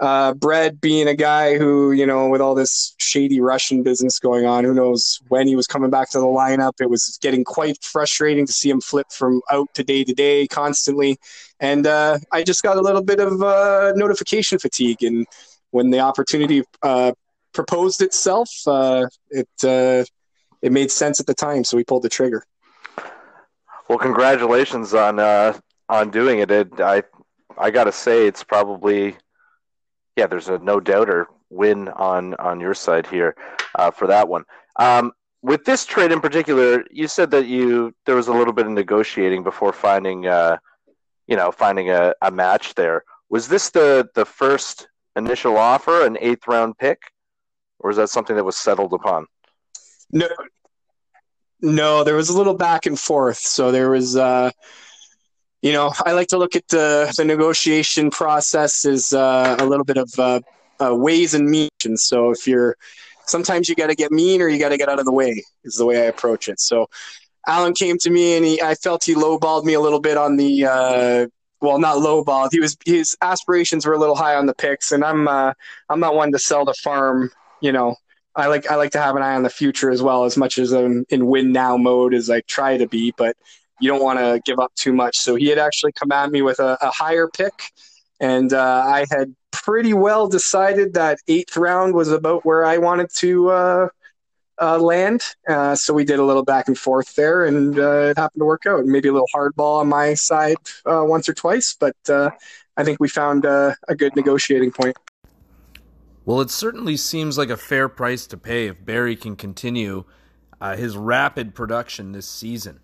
Uh, 0.00 0.34
Bread 0.34 0.80
being 0.80 1.06
a 1.06 1.14
guy 1.14 1.56
who, 1.56 1.92
you 1.92 2.04
know, 2.04 2.28
with 2.28 2.40
all 2.40 2.54
this 2.54 2.94
shady 2.98 3.40
Russian 3.40 3.82
business 3.82 4.18
going 4.18 4.44
on, 4.44 4.64
who 4.64 4.74
knows 4.74 5.20
when 5.28 5.46
he 5.46 5.54
was 5.54 5.68
coming 5.68 5.90
back 5.90 6.10
to 6.10 6.18
the 6.18 6.26
lineup. 6.26 6.72
It 6.80 6.90
was 6.90 7.18
getting 7.22 7.44
quite 7.44 7.82
frustrating 7.82 8.44
to 8.46 8.52
see 8.52 8.68
him 8.68 8.80
flip 8.80 9.06
from 9.12 9.40
out 9.50 9.68
to 9.74 9.84
day 9.84 10.02
to 10.02 10.12
day 10.12 10.48
constantly. 10.48 11.16
And 11.60 11.86
uh, 11.86 12.18
I 12.32 12.42
just 12.42 12.62
got 12.62 12.76
a 12.76 12.82
little 12.82 13.04
bit 13.04 13.20
of 13.20 13.40
uh, 13.40 13.92
notification 13.94 14.58
fatigue. 14.58 15.02
And 15.04 15.26
when 15.70 15.90
the 15.90 16.00
opportunity 16.00 16.64
uh, 16.82 17.12
proposed 17.52 18.02
itself, 18.02 18.50
uh, 18.66 19.06
it 19.30 19.48
uh, 19.62 20.04
it 20.60 20.72
made 20.72 20.90
sense 20.90 21.20
at 21.20 21.26
the 21.26 21.34
time, 21.34 21.62
so 21.62 21.76
we 21.76 21.84
pulled 21.84 22.02
the 22.02 22.08
trigger. 22.08 22.44
Well, 23.88 23.98
congratulations 23.98 24.94
on 24.94 25.20
on 25.88 26.10
doing 26.10 26.38
it. 26.38 26.50
it 26.50 26.80
I 26.80 27.02
I 27.58 27.70
got 27.70 27.84
to 27.84 27.92
say, 27.92 28.26
it's 28.26 28.42
probably 28.42 29.16
yeah, 30.16 30.26
there's 30.26 30.48
a 30.48 30.58
no 30.58 30.80
doubter 30.80 31.28
win 31.50 31.88
on 31.88 32.34
on 32.34 32.60
your 32.60 32.74
side 32.74 33.06
here 33.06 33.36
uh, 33.74 33.90
for 33.90 34.06
that 34.06 34.28
one. 34.28 34.44
Um, 34.76 35.12
with 35.42 35.64
this 35.64 35.84
trade 35.84 36.10
in 36.12 36.20
particular, 36.20 36.84
you 36.90 37.06
said 37.06 37.30
that 37.32 37.46
you 37.46 37.94
there 38.06 38.16
was 38.16 38.28
a 38.28 38.32
little 38.32 38.52
bit 38.52 38.66
of 38.66 38.72
negotiating 38.72 39.42
before 39.42 39.72
finding, 39.72 40.26
uh, 40.26 40.56
you 41.26 41.36
know, 41.36 41.52
finding 41.52 41.90
a, 41.90 42.14
a 42.22 42.30
match 42.30 42.74
there. 42.74 43.04
Was 43.28 43.48
this 43.48 43.70
the 43.70 44.08
the 44.14 44.24
first 44.24 44.88
initial 45.16 45.56
offer, 45.56 46.06
an 46.06 46.16
eighth 46.20 46.46
round 46.48 46.78
pick, 46.78 47.02
or 47.78 47.90
is 47.90 47.96
that 47.98 48.08
something 48.08 48.36
that 48.36 48.44
was 48.44 48.56
settled 48.56 48.92
upon? 48.92 49.26
No, 50.10 50.28
no, 51.64 52.04
there 52.04 52.14
was 52.14 52.28
a 52.28 52.36
little 52.36 52.54
back 52.54 52.86
and 52.86 52.98
forth. 52.98 53.38
So 53.38 53.72
there 53.72 53.90
was. 53.90 54.16
Uh, 54.16 54.50
you 55.64 55.72
know, 55.72 55.94
I 56.04 56.12
like 56.12 56.28
to 56.28 56.36
look 56.36 56.56
at 56.56 56.68
the, 56.68 57.10
the 57.16 57.24
negotiation 57.24 58.10
process 58.10 58.84
as 58.84 59.14
uh, 59.14 59.56
a 59.58 59.64
little 59.64 59.86
bit 59.86 59.96
of 59.96 60.10
uh, 60.18 60.40
uh, 60.78 60.94
ways 60.94 61.32
and 61.32 61.48
means. 61.48 61.70
And 61.86 61.98
so 61.98 62.30
if 62.32 62.46
you're, 62.46 62.76
sometimes 63.24 63.66
you 63.66 63.74
got 63.74 63.86
to 63.86 63.94
get 63.94 64.12
mean 64.12 64.42
or 64.42 64.48
you 64.48 64.58
got 64.58 64.68
to 64.68 64.76
get 64.76 64.90
out 64.90 64.98
of 64.98 65.06
the 65.06 65.12
way 65.12 65.42
is 65.64 65.76
the 65.76 65.86
way 65.86 66.02
I 66.02 66.04
approach 66.04 66.50
it. 66.50 66.60
So 66.60 66.90
Alan 67.46 67.72
came 67.72 67.96
to 68.00 68.10
me 68.10 68.36
and 68.36 68.44
he, 68.44 68.60
I 68.60 68.74
felt 68.74 69.04
he 69.04 69.14
lowballed 69.14 69.64
me 69.64 69.72
a 69.72 69.80
little 69.80 70.00
bit 70.00 70.18
on 70.18 70.36
the, 70.36 70.66
uh, 70.66 71.26
well, 71.62 71.78
not 71.78 71.96
lowballed. 71.96 72.50
He 72.52 72.60
was, 72.60 72.76
his 72.84 73.16
aspirations 73.22 73.86
were 73.86 73.94
a 73.94 73.98
little 73.98 74.16
high 74.16 74.34
on 74.34 74.44
the 74.44 74.54
picks 74.54 74.92
and 74.92 75.02
I'm, 75.02 75.26
uh, 75.26 75.54
I'm 75.88 76.00
not 76.00 76.14
one 76.14 76.30
to 76.32 76.38
sell 76.38 76.66
the 76.66 76.74
farm, 76.74 77.30
you 77.62 77.72
know, 77.72 77.96
I 78.36 78.46
like 78.48 78.70
I 78.70 78.76
like 78.76 78.90
to 78.92 79.00
have 79.00 79.16
an 79.16 79.22
eye 79.22 79.34
on 79.34 79.42
the 79.42 79.50
future 79.50 79.90
as 79.90 80.02
well, 80.02 80.24
as 80.24 80.36
much 80.36 80.58
as 80.58 80.72
I'm 80.72 81.04
in 81.08 81.26
win 81.26 81.52
now 81.52 81.76
mode 81.76 82.14
as 82.14 82.30
I 82.30 82.40
try 82.42 82.76
to 82.76 82.86
be. 82.86 83.12
But 83.16 83.36
you 83.80 83.88
don't 83.90 84.02
want 84.02 84.18
to 84.18 84.40
give 84.44 84.58
up 84.58 84.74
too 84.74 84.92
much. 84.92 85.16
So 85.18 85.34
he 85.34 85.46
had 85.48 85.58
actually 85.58 85.92
come 85.92 86.12
at 86.12 86.30
me 86.30 86.42
with 86.42 86.58
a, 86.58 86.76
a 86.80 86.90
higher 86.90 87.28
pick, 87.28 87.52
and 88.20 88.52
uh, 88.52 88.84
I 88.86 89.06
had 89.10 89.34
pretty 89.50 89.94
well 89.94 90.28
decided 90.28 90.94
that 90.94 91.18
eighth 91.28 91.56
round 91.56 91.94
was 91.94 92.10
about 92.10 92.44
where 92.44 92.64
I 92.64 92.78
wanted 92.78 93.08
to 93.16 93.50
uh, 93.50 93.88
uh, 94.60 94.78
land. 94.78 95.22
Uh, 95.48 95.74
so 95.74 95.94
we 95.94 96.04
did 96.04 96.18
a 96.18 96.24
little 96.24 96.44
back 96.44 96.68
and 96.68 96.78
forth 96.78 97.14
there, 97.14 97.44
and 97.44 97.78
uh, 97.78 98.10
it 98.10 98.18
happened 98.18 98.40
to 98.40 98.46
work 98.46 98.66
out. 98.66 98.84
Maybe 98.84 99.08
a 99.08 99.12
little 99.12 99.28
hardball 99.34 99.80
on 99.80 99.88
my 99.88 100.14
side 100.14 100.56
uh, 100.86 101.02
once 101.04 101.28
or 101.28 101.34
twice, 101.34 101.76
but 101.78 101.96
I 102.76 102.82
think 102.82 102.98
we 102.98 103.08
found 103.08 103.44
a 103.44 103.76
good 103.96 104.16
negotiating 104.16 104.72
point. 104.72 104.96
Well, 106.24 106.40
it 106.40 106.50
certainly 106.50 106.96
seems 106.96 107.36
like 107.36 107.50
a 107.50 107.56
fair 107.56 107.88
price 107.88 108.26
to 108.28 108.36
pay 108.36 108.66
if 108.66 108.84
Barrie 108.84 109.16
can 109.16 109.36
continue 109.36 110.04
his 110.72 110.96
rapid 110.96 111.54
production 111.54 112.12
this 112.12 112.26
season. 112.26 112.80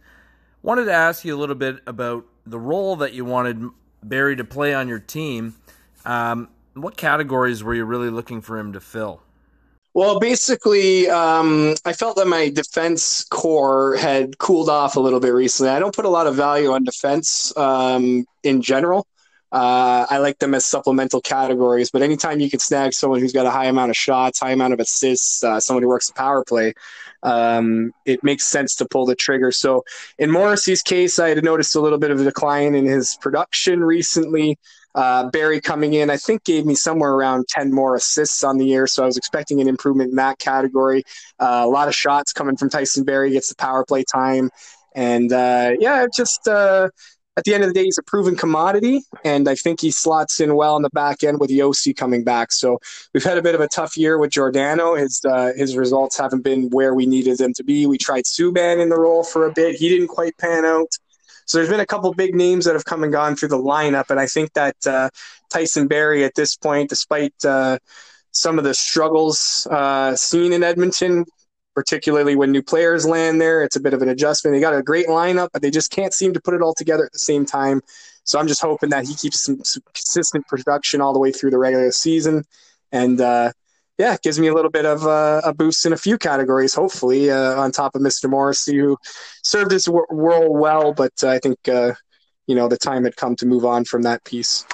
Wanted 0.63 0.85
to 0.85 0.93
ask 0.93 1.25
you 1.25 1.35
a 1.35 1.39
little 1.39 1.55
bit 1.55 1.79
about 1.87 2.27
the 2.45 2.59
role 2.59 2.97
that 2.97 3.15
you 3.15 3.25
wanted 3.25 3.71
Barrie 4.03 4.37
to 4.37 4.45
play 4.45 4.75
on 4.75 4.89
your 4.89 4.99
team. 4.99 5.55
Um, 6.05 6.49
what 6.75 6.97
categories 6.97 7.65
were 7.65 7.75
you 7.75 7.85
really 7.85 8.11
looking 8.11 8.43
for 8.43 8.59
him 8.59 8.75
to 8.75 8.81
fill? 8.81 9.23
Well, 9.93 10.21
basically, 10.21 11.11
um, 11.11 11.75
I 11.85 11.93
felt 11.93 12.17
that 12.17 12.27
my 12.27 12.49
defense 12.51 13.25
core 13.25 13.97
had 13.97 14.39
cooled 14.39 14.69
off 14.69 14.97
a 14.97 15.01
little 15.01 15.19
bit 15.19 15.35
recently. 15.35 15.71
I 15.71 15.81
don't 15.81 15.95
put 15.95 16.05
a 16.05 16.11
lot 16.11 16.27
of 16.27 16.37
value 16.37 16.71
on 16.71 16.85
defense 16.85 17.57
um, 17.57 18.25
in 18.43 18.63
general. 18.63 19.07
Uh, 19.53 20.07
I 20.09 20.19
like 20.19 20.39
them 20.39 20.55
as 20.55 20.65
supplemental 20.65 21.21
categories, 21.21 21.91
but 21.91 22.03
anytime 22.03 22.39
you 22.39 22.49
can 22.49 22.61
snag 22.61 22.93
someone 22.93 23.21
who's 23.21 23.33
got 23.33 23.47
a 23.47 23.51
high 23.51 23.67
amount 23.67 23.91
of 23.91 23.97
shots, 23.97 24.39
high 24.39 24.53
amount 24.53 24.75
of 24.75 24.81
assists, 24.81 25.43
uh, 25.43 25.59
someone 25.59 25.83
who 25.83 25.89
works 25.89 26.07
the 26.07 26.15
power 26.15 26.45
play, 26.45 26.75
um, 27.23 27.93
it 28.05 28.23
makes 28.23 28.47
sense 28.47 28.77
to 28.77 28.87
pull 28.87 29.07
the 29.07 29.17
trigger. 29.17 29.51
So 29.51 29.85
in 30.19 30.31
Morrissey's 30.31 30.83
case, 30.83 31.19
I 31.19 31.31
had 31.31 31.43
noticed 31.43 31.75
a 31.75 31.81
little 31.81 31.99
bit 31.99 32.11
of 32.11 32.21
a 32.21 32.25
decline 32.25 32.75
in 32.75 32.85
his 32.85 33.17
production 33.21 33.83
recently. 33.83 34.57
Uh, 34.95 35.31
Barrie 35.31 35.61
coming 35.61 35.95
in, 35.95 36.11
I 36.11 36.17
think, 36.17 36.45
gave 36.45 36.67
me 36.67 36.75
somewhere 36.75 37.13
around 37.13 37.47
10 37.49 37.73
more 37.73 37.95
assists 37.95 38.43
on 38.43 38.59
the 38.59 38.67
year. 38.67 38.87
So 38.87 39.03
I 39.03 39.07
was 39.07 39.17
expecting 39.17 39.61
an 39.61 39.69
improvement 39.69 40.11
in 40.11 40.17
that 40.17 40.39
category. 40.39 41.05
Uh, 41.39 41.63
a 41.65 41.69
lot 41.69 41.89
of 41.89 41.95
shots 41.95 42.33
coming 42.33 42.57
from 42.57 42.71
Tyson 42.71 43.05
Barrie, 43.05 43.31
gets 43.31 43.49
the 43.49 43.57
power 43.57 43.85
play 43.85 44.05
time. 44.05 44.51
And 44.95 45.33
uh, 45.33 45.73
yeah, 45.79 46.07
just 46.13 46.49
uh, 46.49 46.89
at 47.37 47.45
the 47.45 47.55
end 47.55 47.63
of 47.63 47.71
the 47.71 47.75
day, 47.75 47.85
he's 47.85 47.99
a 47.99 48.03
proven 48.03 48.37
commodity, 48.37 49.03
and 49.25 49.49
I 49.49 49.55
think 49.55 49.81
he 49.81 49.91
slots 49.91 50.41
in 50.41 50.57
well 50.57 50.75
on 50.75 50.83
the 50.83 50.91
back 50.91 51.23
end 51.23 51.39
with 51.39 51.51
Josi 51.51 51.97
coming 51.97 52.25
back. 52.25 52.53
So 52.53 52.79
we've 53.15 53.25
had 53.25 53.39
a 53.39 53.43
bit 53.43 53.55
of 53.55 53.61
a 53.61 53.69
tough 53.69 53.97
year 53.97 54.19
with 54.19 54.31
Giordano. 54.31 54.95
His 54.95 55.21
uh, 55.25 55.53
his 55.57 55.77
results 55.77 56.19
haven't 56.19 56.43
been 56.43 56.69
where 56.71 56.95
we 56.95 57.07
needed 57.07 57.39
them 57.39 57.55
to 57.55 57.65
be. 57.65 57.87
We 57.87 57.99
tried 57.99 58.25
Subban 58.25 58.83
in 58.83 58.89
the 58.89 58.99
role 58.99 59.23
for 59.23 59.47
a 59.47 59.53
bit; 59.53 59.77
he 59.77 59.89
didn't 59.89 60.09
quite 60.09 60.37
pan 60.39 60.65
out. 60.65 60.89
So 61.47 61.59
there's 61.59 61.71
been 61.71 61.81
a 61.81 61.87
couple 61.87 62.13
big 62.15 62.35
names 62.35 62.65
that 62.65 62.75
have 62.75 62.85
come 62.85 63.03
and 63.05 63.13
gone 63.13 63.37
through 63.37 63.49
the 63.49 63.59
lineup, 63.59 64.11
and 64.11 64.19
I 64.19 64.27
think 64.27 64.53
that 64.55 64.77
uh, 64.87 65.11
Tyson 65.51 65.89
Barrie 65.89 66.25
at 66.25 66.35
this 66.35 66.57
point, 66.57 66.91
despite 66.91 67.35
uh, 67.45 67.79
some 68.33 68.59
of 68.59 68.65
the 68.65 68.75
struggles 68.75 69.67
uh, 69.71 70.15
seen 70.17 70.53
in 70.53 70.63
Edmonton 70.63 71.25
particularly 71.81 72.37
when 72.37 72.53
new 72.53 72.63
players 72.63 73.07
land 73.07 73.41
there. 73.41 73.65
It's 73.65 73.75
a 73.75 73.81
bit 73.81 73.95
of 73.95 74.03
an 74.03 74.11
adjustment. 74.11 74.55
They 74.55 74.61
got 74.61 74.77
a 74.77 74.83
great 74.83 75.07
lineup, 75.07 75.49
but 75.51 75.63
they 75.63 75.71
just 75.71 75.91
can't 75.91 76.13
seem 76.13 76.35
to 76.35 76.41
put 76.41 76.53
it 76.53 76.61
all 76.61 76.75
together 76.75 77.07
at 77.07 77.13
the 77.13 77.19
same 77.19 77.47
time. 77.47 77.81
So 78.25 78.39
I'm 78.39 78.47
just 78.47 78.61
hoping 78.61 78.91
that 78.91 79.07
he 79.07 79.15
keeps 79.15 79.43
some, 79.43 79.65
some 79.65 79.83
consistent 79.95 80.47
production 80.47 81.01
all 81.01 81.15
the 81.15 81.19
way 81.19 81.33
through 81.33 81.53
the 81.53 81.59
regular 81.59 81.91
season. 81.91 82.45
And 82.93 83.19
uh, 83.19 83.53
yeah, 83.97 84.13
it 84.13 84.21
gives 84.21 84.39
me 84.39 84.49
a 84.49 84.53
little 84.53 84.71
bit 84.71 84.85
of 84.85 85.07
uh, 85.07 85.41
a 85.43 85.55
boost 85.55 85.87
in 85.87 85.95
a 85.95 85.97
few 85.97 86.19
categories, 86.19 86.75
hopefully, 86.75 87.31
uh, 87.31 87.59
on 87.59 87.73
top 87.73 87.95
of 87.95 88.03
Mr. 88.03 88.29
Morrissey, 88.29 88.77
who 88.77 88.99
served 89.43 89.71
his 89.71 89.89
role 89.89 90.55
well, 90.55 90.93
but 90.93 91.13
I 91.25 91.39
think, 91.39 91.67
uh, 91.67 91.95
you 92.47 92.55
know, 92.55 92.69
the 92.69 92.77
time 92.77 93.05
had 93.05 93.17
come 93.17 93.37
to 93.37 93.47
move 93.47 93.65
on 93.65 93.87
from 93.87 94.03
that 94.03 94.23
piece. 94.25 94.67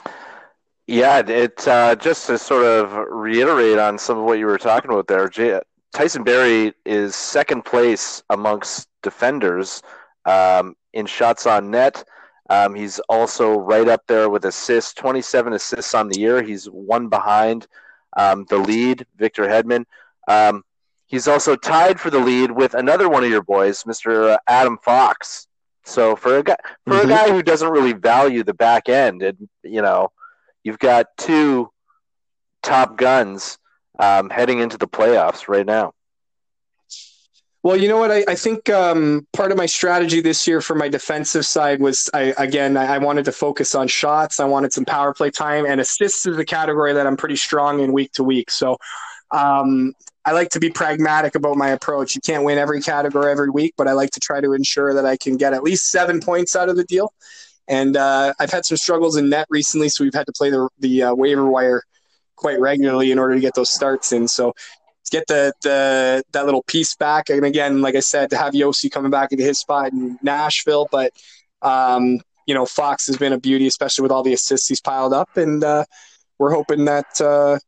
Yeah, 0.88 1.20
it 1.20 1.68
uh, 1.68 1.94
just 1.94 2.26
to 2.26 2.36
sort 2.36 2.64
of 2.64 2.92
reiterate 3.10 3.78
on 3.78 3.96
some 3.96 4.18
of 4.18 4.25
what 4.25 4.40
you 4.40 4.46
were 4.46 4.58
talking 4.58 4.90
about 4.90 5.06
there. 5.06 5.28
Tyson 5.96 6.24
Barrie 6.24 6.74
is 6.84 7.16
second 7.16 7.64
place 7.64 8.22
amongst 8.28 8.86
defenders 9.02 9.82
um, 10.26 10.76
in 10.92 11.06
shots 11.06 11.46
on 11.46 11.70
net. 11.70 12.04
Um, 12.50 12.74
he's 12.74 12.98
also 13.08 13.58
right 13.58 13.88
up 13.88 14.02
there 14.06 14.28
with 14.28 14.44
assists, 14.44 14.92
27 14.92 15.54
assists 15.54 15.94
on 15.94 16.08
the 16.08 16.20
year. 16.20 16.42
He's 16.42 16.66
one 16.66 17.08
behind 17.08 17.66
um, 18.14 18.44
the 18.50 18.58
lead, 18.58 19.06
Victor 19.16 19.44
Hedman. 19.44 19.86
Um, 20.28 20.64
he's 21.06 21.28
also 21.28 21.56
tied 21.56 21.98
for 21.98 22.10
the 22.10 22.20
lead 22.20 22.50
with 22.50 22.74
another 22.74 23.08
one 23.08 23.24
of 23.24 23.30
your 23.30 23.42
boys, 23.42 23.84
Mr. 23.84 24.34
Uh, 24.34 24.38
Adam 24.46 24.76
Fox. 24.84 25.46
So 25.86 26.14
for 26.14 26.36
a 26.36 26.42
guy 26.42 26.56
for 26.84 26.92
mm-hmm. 26.92 27.06
a 27.06 27.08
guy 27.08 27.30
who 27.30 27.42
doesn't 27.42 27.70
really 27.70 27.94
value 27.94 28.42
the 28.42 28.52
back 28.52 28.90
end, 28.90 29.22
and 29.22 29.48
you 29.62 29.80
know, 29.80 30.12
you've 30.62 30.78
got 30.78 31.06
two 31.16 31.70
top 32.62 32.98
guns 32.98 33.56
um, 33.98 34.30
heading 34.30 34.60
into 34.60 34.78
the 34.78 34.88
playoffs 34.88 35.48
right 35.48 35.66
now? 35.66 35.92
Well, 37.66 37.76
you 37.76 37.88
know 37.88 37.98
what? 37.98 38.12
I, 38.12 38.24
I 38.28 38.36
think 38.36 38.70
um, 38.70 39.26
part 39.32 39.50
of 39.50 39.58
my 39.58 39.66
strategy 39.66 40.20
this 40.20 40.46
year 40.46 40.60
for 40.60 40.76
my 40.76 40.88
defensive 40.88 41.44
side 41.44 41.80
was, 41.80 42.08
I, 42.14 42.32
again, 42.38 42.76
I, 42.76 42.94
I, 42.94 42.98
wanted 42.98 43.24
to 43.24 43.32
focus 43.32 43.74
on 43.74 43.88
shots. 43.88 44.38
I 44.38 44.44
wanted 44.44 44.72
some 44.72 44.84
power 44.84 45.12
play 45.12 45.32
time, 45.32 45.66
and 45.66 45.80
assists 45.80 46.26
is 46.26 46.38
a 46.38 46.44
category 46.44 46.92
that 46.92 47.08
I'm 47.08 47.16
pretty 47.16 47.34
strong 47.34 47.80
in 47.80 47.92
week 47.92 48.12
to 48.12 48.22
week. 48.22 48.52
So 48.52 48.76
um, 49.32 49.94
I 50.24 50.30
like 50.30 50.50
to 50.50 50.60
be 50.60 50.70
pragmatic 50.70 51.34
about 51.34 51.56
my 51.56 51.70
approach. 51.70 52.14
You 52.14 52.20
can't 52.20 52.44
win 52.44 52.56
every 52.56 52.80
category 52.80 53.32
every 53.32 53.50
week, 53.50 53.74
but 53.76 53.88
I 53.88 53.94
like 53.94 54.10
to 54.12 54.20
try 54.20 54.40
to 54.40 54.52
ensure 54.52 54.94
that 54.94 55.04
I 55.04 55.16
can 55.16 55.36
get 55.36 55.52
at 55.52 55.64
least 55.64 55.90
seven 55.90 56.20
points 56.20 56.54
out 56.54 56.68
of 56.68 56.76
the 56.76 56.84
deal. 56.84 57.12
And 57.66 57.96
uh, 57.96 58.32
I've 58.38 58.52
had 58.52 58.64
some 58.64 58.76
struggles 58.76 59.16
in 59.16 59.28
net 59.28 59.48
recently, 59.50 59.88
so 59.88 60.04
we've 60.04 60.14
had 60.14 60.26
to 60.26 60.32
play 60.32 60.50
the 60.50 60.68
the 60.78 61.02
uh, 61.02 61.14
waiver 61.14 61.46
wire 61.46 61.82
quite 62.36 62.60
regularly 62.60 63.10
in 63.10 63.18
order 63.18 63.34
to 63.34 63.40
get 63.40 63.54
those 63.54 63.70
starts 63.70 64.12
in. 64.12 64.28
So 64.28 64.54
get 65.10 65.26
the, 65.26 65.52
the 65.62 66.22
that 66.32 66.44
little 66.44 66.62
piece 66.64 66.94
back. 66.96 67.30
And 67.30 67.44
again, 67.44 67.80
like 67.80 67.94
I 67.94 68.00
said, 68.00 68.30
to 68.30 68.36
have 68.36 68.54
Josi 68.54 68.90
coming 68.90 69.10
back 69.10 69.32
into 69.32 69.44
his 69.44 69.58
spot 69.58 69.92
in 69.92 70.18
Nashville, 70.22 70.88
but 70.90 71.12
um, 71.62 72.20
you 72.46 72.54
know, 72.54 72.66
Fox 72.66 73.06
has 73.08 73.16
been 73.16 73.32
a 73.32 73.40
beauty, 73.40 73.66
especially 73.66 74.02
with 74.02 74.12
all 74.12 74.22
the 74.22 74.32
assists 74.32 74.68
he's 74.68 74.80
piled 74.80 75.12
up, 75.12 75.36
and 75.36 75.64
uh, 75.64 75.84
we're 76.38 76.52
hoping 76.52 76.84
that 76.84 77.06
uh, 77.20 77.58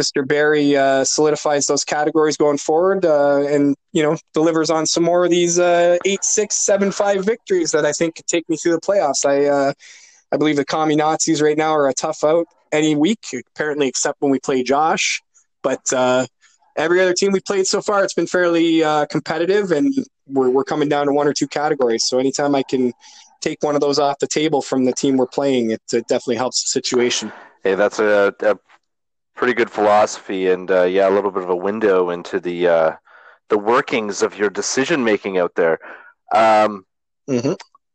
Mr. 0.00 0.26
Barrie 0.26 0.76
uh, 0.76 1.04
solidifies 1.04 1.66
those 1.66 1.84
categories 1.84 2.36
going 2.36 2.58
forward, 2.58 3.04
uh, 3.04 3.46
and 3.46 3.76
you 3.92 4.02
know, 4.02 4.16
delivers 4.32 4.70
on 4.70 4.86
some 4.86 5.04
more 5.04 5.24
of 5.24 5.30
these 5.30 5.58
uh, 5.58 5.98
eight, 6.04 6.24
six, 6.24 6.64
seven, 6.64 6.90
five 6.90 7.24
victories 7.24 7.70
that 7.70 7.86
I 7.86 7.92
think 7.92 8.16
could 8.16 8.26
take 8.26 8.48
me 8.48 8.56
through 8.56 8.72
the 8.72 8.80
playoffs. 8.80 9.24
I 9.24 9.46
uh, 9.46 9.72
I 10.32 10.36
believe 10.36 10.56
the 10.56 10.64
Commie 10.64 10.96
Nazis 10.96 11.40
right 11.40 11.56
now 11.56 11.72
are 11.72 11.88
a 11.88 11.94
tough 11.94 12.24
out 12.24 12.46
any 12.74 12.96
week, 12.96 13.20
apparently, 13.54 13.88
except 13.88 14.20
when 14.20 14.30
we 14.30 14.40
play 14.40 14.62
Josh. 14.62 15.22
But 15.62 15.92
every 16.76 17.00
other 17.00 17.14
team 17.14 17.32
we 17.32 17.40
played 17.40 17.66
so 17.66 17.80
far, 17.80 18.04
it's 18.04 18.14
been 18.14 18.26
fairly 18.26 18.82
uh, 18.82 19.06
competitive, 19.06 19.70
and 19.72 19.94
we're 20.26 20.50
we're 20.50 20.64
coming 20.64 20.88
down 20.88 21.06
to 21.06 21.12
one 21.12 21.26
or 21.26 21.32
two 21.32 21.46
categories. 21.46 22.04
So 22.06 22.18
anytime 22.18 22.54
I 22.54 22.62
can 22.62 22.92
take 23.40 23.62
one 23.62 23.74
of 23.74 23.80
those 23.80 23.98
off 23.98 24.18
the 24.18 24.26
table 24.26 24.62
from 24.62 24.84
the 24.84 24.92
team 24.92 25.16
we're 25.16 25.26
playing, 25.26 25.70
it, 25.70 25.82
it 25.92 26.06
definitely 26.08 26.36
helps 26.36 26.62
the 26.62 26.68
situation. 26.68 27.32
Hey, 27.62 27.74
that's 27.74 27.98
a, 27.98 28.34
a 28.40 28.58
pretty 29.34 29.54
good 29.54 29.70
philosophy, 29.70 30.48
and 30.48 30.70
uh, 30.70 30.84
yeah, 30.84 31.08
a 31.08 31.12
little 31.12 31.30
bit 31.30 31.42
of 31.42 31.50
a 31.50 31.56
window 31.56 32.10
into 32.10 32.40
the 32.40 32.68
uh, 32.68 32.92
the 33.48 33.58
workings 33.58 34.22
of 34.22 34.38
your 34.38 34.50
decision 34.50 35.04
making 35.04 35.38
out 35.38 35.54
there. 35.54 35.78
Um, 36.34 36.86
mm-hmm. 37.28 37.52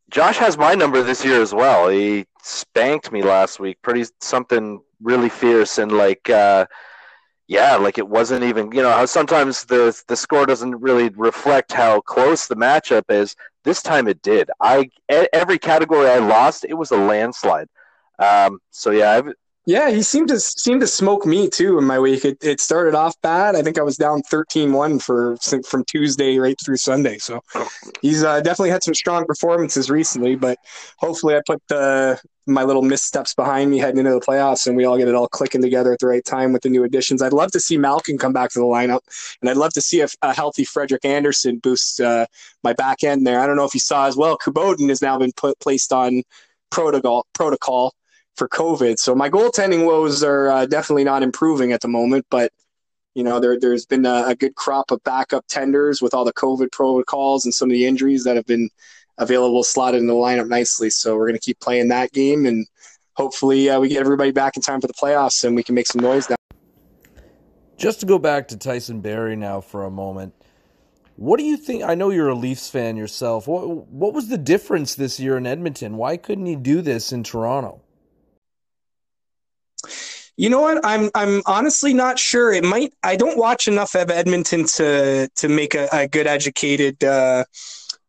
Josh 0.10 0.38
has 0.38 0.58
my 0.58 0.74
number 0.75 1.04
this 1.04 1.24
year 1.24 1.42
as 1.42 1.54
well. 1.54 1.89
He 1.89 2.25
spanked 2.42 3.12
me 3.12 3.22
last 3.22 3.60
week, 3.60 3.82
pretty 3.82 4.06
something 4.22 4.82
really 5.01 5.30
fierce, 5.30 5.78
and 5.78 5.92
like 5.92 6.30
uh, 6.30 6.66
yeah, 7.48 7.75
like 7.78 7.98
it 7.98 8.08
wasn't 8.08 8.44
even, 8.44 8.72
you 8.72 8.82
know, 8.84 8.92
how 8.92 9.06
sometimes 9.06 9.66
the 9.66 10.00
the 10.08 10.16
score 10.16 10.46
doesn't 10.46 10.80
really 10.80 11.10
reflect 11.10 11.72
how 11.72 12.01
close 12.01 12.48
the 12.48 12.56
matchup 12.56 13.04
is. 13.10 13.36
This 13.63 13.82
time 13.82 14.08
it 14.08 14.22
did. 14.22 14.50
I 14.62 14.89
every 15.10 15.58
category 15.58 16.10
I 16.10 16.20
lost, 16.20 16.66
it 16.68 16.75
was 16.75 16.92
a 16.92 16.98
landslide. 16.98 17.68
Um, 18.20 18.60
so 18.72 18.92
yeah, 18.92 19.12
I've, 19.12 19.34
yeah, 19.70 19.92
he 19.92 20.02
seemed 20.02 20.30
to 20.30 20.40
seem 20.40 20.80
to 20.80 20.88
smoke 20.88 21.28
me 21.28 21.48
too 21.48 21.78
in 21.78 21.84
my 21.84 22.00
week. 22.00 22.26
It, 22.26 22.44
it 22.44 22.60
started 22.60 22.96
off 22.96 23.14
bad. 23.22 23.56
I 23.56 23.62
think 23.62 23.78
I 23.78 23.84
was 23.84 23.98
down 23.98 24.24
13-1 24.24 25.00
for 25.00 25.38
from 25.64 25.86
Tuesday 25.86 26.40
right 26.40 26.56
through 26.66 26.78
Sunday. 26.78 27.20
So 27.20 27.44
he's 28.02 28.24
uh, 28.24 28.42
definitely 28.42 28.72
had 28.72 28.84
some 28.84 28.96
strong 28.96 29.26
performances 29.26 29.92
recently. 29.92 30.36
But 30.36 30.58
hopefully, 30.98 31.36
I 31.36 31.42
put 31.46 31.62
the 31.68 32.20
my 32.48 32.64
little 32.64 32.82
missteps 32.82 33.36
behind 33.36 33.70
me 33.70 33.78
heading 33.78 34.00
into 34.00 34.10
the 34.10 34.22
playoffs, 34.22 34.66
and 34.66 34.76
we 34.76 34.86
all 34.86 34.98
get 34.98 35.08
it 35.08 35.14
all 35.14 35.28
clicking 35.28 35.62
together 35.62 35.94
at 35.94 36.00
the 36.00 36.08
right 36.08 36.26
time 36.26 36.52
with 36.52 36.64
the 36.64 36.70
new 36.70 36.84
additions. 36.84 37.22
I'd 37.22 37.32
love 37.32 37.52
to 37.52 37.60
see 37.60 37.78
Malkin 37.78 38.18
come 38.18 38.34
back 38.34 38.50
to 38.54 38.60
the 38.60 38.66
lineup, 38.66 39.02
and 39.40 39.52
I'd 39.52 39.58
love 39.58 39.74
to 39.74 39.82
see 39.82 40.02
a, 40.02 40.34
healthy 40.34 40.66
Frederik 40.66 41.05
Andersen 41.05 41.60
boost 41.60 42.01
uh, 42.01 42.25
my 42.64 42.74
back 42.74 43.03
end 43.03 43.27
there. 43.27 43.40
I 43.40 43.46
don't 43.46 43.55
know 43.55 43.66
if 43.66 43.75
you 43.75 43.79
saw 43.79 44.08
as 44.08 44.18
well. 44.18 44.36
Khudobin 44.40 44.90
has 44.90 45.03
now 45.03 45.20
been 45.20 45.34
put 45.34 45.60
placed 45.60 45.94
on 45.94 46.24
protocol 46.72 47.27
protocol 47.36 47.94
for 48.40 48.48
COVID. 48.48 48.98
So 48.98 49.14
my 49.14 49.30
goaltending 49.30 49.86
woes 49.86 50.24
are 50.24 50.48
uh, 50.48 50.66
definitely 50.66 51.04
not 51.04 51.22
improving 51.22 51.74
at 51.74 51.82
the 51.82 51.90
moment, 51.90 52.25
but 52.32 52.52
you 53.14 53.24
know 53.24 53.40
there 53.40 53.60
there's 53.60 53.86
been 53.86 54.06
a, 54.06 54.28
a, 54.28 54.36
good 54.36 54.56
crop 54.56 54.92
of 54.92 55.04
backup 55.04 55.46
tenders 55.48 56.02
with 56.02 56.14
all 56.14 56.24
the 56.24 56.34
COVID 56.34 56.72
protocols 56.72 57.44
and 57.44 57.54
some 57.54 57.70
of 57.70 57.74
the 57.74 57.86
injuries 57.86 58.24
that 58.24 58.38
have 58.38 58.46
been 58.46 58.70
available 59.18 59.64
slotted 59.64 60.00
in 60.00 60.08
the 60.08 60.14
lineup 60.14 60.48
nicely. 60.48 60.90
So 60.90 61.18
we're 61.18 61.28
going 61.28 61.40
to 61.40 61.46
keep 61.46 61.60
playing 61.60 61.90
that 61.90 62.14
game 62.14 62.46
and 62.46 62.66
hopefully 63.14 63.70
uh, 63.70 63.80
we 63.80 63.90
get 63.90 64.00
everybody 64.00 64.32
back 64.32 64.56
in 64.56 64.62
time 64.62 64.80
for 64.80 64.88
the 64.88 64.94
playoffs 64.94 65.44
and 65.44 65.56
we 65.56 65.64
can 65.64 65.75
make 65.75 65.88
some 65.88 66.02
noise 66.02 66.30
now. 66.30 66.38
Just 67.75 68.00
to 68.00 68.06
go 68.06 68.20
back 68.20 68.48
to 68.50 68.58
Tyson 68.58 69.02
Barrie 69.02 69.36
now 69.36 69.60
for 69.60 69.84
a 69.84 69.92
moment. 69.92 70.34
What 71.18 71.40
do 71.40 71.44
you 71.44 71.58
think? 71.58 71.84
I 71.84 71.96
know 71.96 72.12
you're 72.12 72.30
a 72.30 72.36
Leafs 72.36 72.70
fan 72.70 72.96
yourself. 72.96 73.48
What 73.48 73.88
what 73.88 74.14
was 74.14 74.30
the 74.30 74.38
difference 74.38 74.96
this 74.96 75.20
year 75.20 75.36
in 75.36 75.46
Edmonton? 75.46 75.98
Why 75.98 76.16
couldn't 76.16 76.46
he 76.46 76.56
do 76.56 76.82
this 76.82 77.12
in 77.12 77.24
Toronto? 77.24 77.82
You 80.37 80.50
know 80.50 80.61
what? 80.61 80.79
I'm 80.85 81.09
I'm 81.15 81.42
honestly 81.46 81.94
not 81.94 82.18
sure. 82.18 82.53
It 82.53 82.63
might. 82.63 82.94
I 83.03 83.18
don't 83.18 83.37
watch 83.37 83.68
enough 83.68 83.94
of 83.96 84.09
Edmonton 84.09 84.65
to 84.75 85.29
to 85.35 85.50
make 85.50 85.75
a, 85.75 85.89
a 85.92 86.07
good 86.07 86.27
educated, 86.27 87.03
uh, 87.03 87.44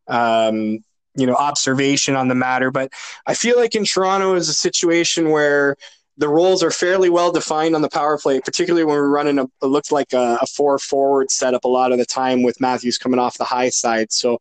um, 0.06 0.78
you 1.16 1.26
know, 1.26 1.34
observation 1.34 2.14
on 2.14 2.28
the 2.28 2.36
matter. 2.36 2.70
But 2.70 2.92
I 3.26 3.34
feel 3.34 3.58
like 3.58 3.74
in 3.74 3.84
Toronto 3.84 4.34
is 4.34 4.48
a 4.48 4.54
situation 4.54 5.30
where 5.30 5.76
the 6.18 6.28
roles 6.28 6.62
are 6.62 6.70
fairly 6.70 7.08
well 7.10 7.32
defined 7.32 7.74
on 7.74 7.82
the 7.82 7.88
power 7.88 8.18
play, 8.18 8.40
particularly 8.40 8.84
when 8.84 8.94
we're 8.94 9.08
running 9.08 9.38
a 9.38 9.44
it 9.44 9.66
looks 9.66 9.90
like 9.90 10.12
a, 10.12 10.38
a 10.40 10.46
four 10.46 10.78
forward 10.78 11.30
setup 11.30 11.64
a 11.64 11.68
lot 11.68 11.92
of 11.92 11.98
the 11.98 12.06
time 12.06 12.42
with 12.42 12.60
Matthews 12.60 12.98
coming 12.98 13.18
off 13.18 13.38
the 13.38 13.44
high 13.44 13.70
side. 13.70 14.12
So 14.12 14.38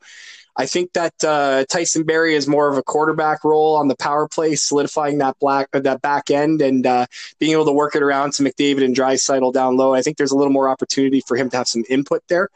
I 0.59 0.65
think 0.65 0.91
that 0.91 1.13
uh, 1.23 1.63
Tyson 1.71 2.03
Barrie 2.03 2.35
is 2.35 2.45
more 2.45 2.67
of 2.67 2.77
a 2.77 2.83
quarterback 2.83 3.45
role 3.45 3.77
on 3.77 3.87
the 3.87 3.95
power 3.95 4.27
play, 4.27 4.55
solidifying 4.55 5.17
that 5.19 5.39
black 5.39 5.69
uh, 5.71 5.79
that 5.79 6.01
back 6.01 6.29
end 6.29 6.61
and 6.61 6.85
uh, 6.85 7.05
being 7.39 7.53
able 7.53 7.63
to 7.63 7.71
work 7.71 7.95
it 7.95 8.03
around 8.03 8.33
to 8.33 8.43
McDavid 8.43 8.83
and 8.83 8.93
Draisaitl 8.93 9.53
down 9.53 9.77
low. 9.77 9.93
I 9.93 10.01
think 10.01 10.17
there's 10.17 10.33
a 10.33 10.35
little 10.35 10.51
more 10.51 10.67
opportunity 10.67 11.21
for 11.21 11.37
him 11.37 11.49
to 11.51 11.57
have 11.57 11.69
some 11.69 11.85
input 11.89 12.23
there. 12.27 12.49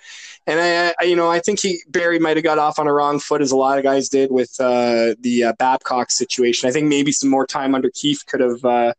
And 0.46 0.60
I, 0.60 0.94
I 1.00 1.06
you 1.06 1.16
know, 1.16 1.32
I 1.32 1.40
think 1.40 1.62
he 1.62 1.80
Barrie 1.88 2.20
might 2.20 2.36
have 2.36 2.44
got 2.44 2.60
off 2.60 2.78
on 2.78 2.88
a 2.88 2.94
wrong 2.94 3.20
foot 3.20 3.42
as 3.42 3.52
a 3.52 3.56
lot 3.56 3.78
of 3.78 3.86
guys 3.86 4.10
did 4.10 4.34
with 4.34 4.60
uh, 4.60 5.16
the 5.22 5.46
uh, 5.46 5.54
Babcock 5.58 6.12
situation. 6.12 6.68
I 6.68 6.74
think 6.74 6.90
maybe 6.90 7.14
some 7.14 7.30
more 7.30 7.48
time 7.48 7.74
under 7.74 7.90
Keefe 7.90 8.26
could 8.26 8.42
have 8.42 8.66
uh, 8.66 8.94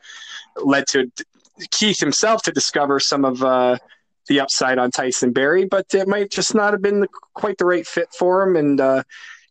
led 0.64 0.86
to 0.88 1.12
Keefe 1.70 2.00
himself 2.00 2.40
to 2.44 2.52
discover 2.52 2.98
some 3.00 3.26
of 3.26 3.42
the 4.28 4.40
upside 4.40 4.78
on 4.78 4.90
Tyson 4.90 5.32
Barrie, 5.32 5.66
but 5.66 5.86
it 5.94 6.08
might 6.08 6.30
just 6.30 6.54
not 6.54 6.72
have 6.72 6.82
been 6.82 7.00
the, 7.00 7.08
quite 7.34 7.58
the 7.58 7.66
right 7.66 7.86
fit 7.86 8.08
for 8.12 8.42
him. 8.42 8.56
And 8.56 8.80
uh, 8.80 9.02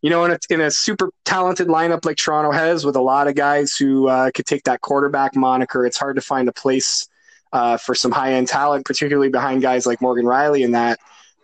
you 0.02 0.10
know, 0.10 0.26
in 0.26 0.32
a, 0.32 0.40
in 0.50 0.62
a 0.62 0.70
super 0.70 1.12
talented 1.24 1.68
lineup 1.68 2.06
like 2.06 2.18
Toronto 2.18 2.52
has, 2.52 2.86
with 2.86 2.98
a 2.98 3.02
lot 3.02 3.28
of 3.28 3.36
guys 3.36 3.76
who 3.76 4.08
uh, 4.10 4.32
could 4.32 4.46
take 4.46 4.64
that 4.64 4.82
quarterback 4.82 5.36
moniker, 5.36 5.86
it's 5.86 5.98
hard 5.98 6.18
to 6.18 6.22
find 6.22 6.50
a 6.50 6.54
place 6.54 7.08
uh, 7.54 7.78
for 7.78 7.96
some 7.96 8.12
high 8.12 8.34
end 8.34 8.48
talent, 8.48 8.86
particularly 8.86 9.30
behind 9.30 9.62
guys 9.62 9.86
like 9.86 10.02
Morgan 10.02 10.26
Rielly 10.26 10.66
and 10.66 10.76
that. 10.76 11.00